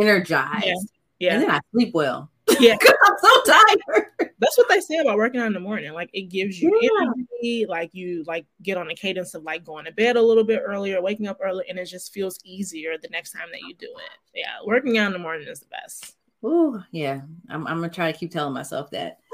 energized. 0.00 0.66
Yeah. 0.66 0.74
yeah. 1.18 1.34
And 1.34 1.42
then 1.42 1.50
I 1.50 1.60
sleep 1.72 1.92
well. 1.94 2.30
Yeah. 2.60 2.76
I'm 3.04 3.16
so 3.18 3.42
tired. 3.44 4.06
That's 4.38 4.58
what 4.58 4.68
they 4.68 4.78
say 4.80 4.98
about 4.98 5.16
working 5.16 5.40
out 5.40 5.46
in 5.48 5.52
the 5.52 5.60
morning. 5.60 5.92
Like 5.94 6.10
it 6.12 6.28
gives 6.28 6.60
you 6.60 6.78
yeah. 6.80 7.02
energy, 7.02 7.66
like 7.68 7.90
you 7.92 8.22
like 8.26 8.46
get 8.62 8.76
on 8.76 8.88
a 8.88 8.94
cadence 8.94 9.34
of 9.34 9.42
like 9.42 9.64
going 9.64 9.86
to 9.86 9.92
bed 9.92 10.16
a 10.16 10.22
little 10.22 10.44
bit 10.44 10.62
earlier, 10.64 11.02
waking 11.02 11.26
up 11.26 11.38
early, 11.42 11.64
and 11.68 11.78
it 11.78 11.86
just 11.86 12.12
feels 12.12 12.38
easier 12.44 12.96
the 12.98 13.08
next 13.08 13.32
time 13.32 13.48
that 13.50 13.60
you 13.60 13.74
do 13.74 13.86
it. 13.86 14.38
Yeah, 14.38 14.58
working 14.64 14.98
out 14.98 15.08
in 15.08 15.12
the 15.12 15.18
morning 15.18 15.48
is 15.48 15.60
the 15.60 15.66
best. 15.66 16.14
Oh, 16.42 16.82
yeah. 16.90 17.20
I'm, 17.48 17.66
I'm 17.66 17.76
gonna 17.76 17.88
try 17.88 18.10
to 18.10 18.18
keep 18.18 18.32
telling 18.32 18.54
myself 18.54 18.90
that. 18.90 19.18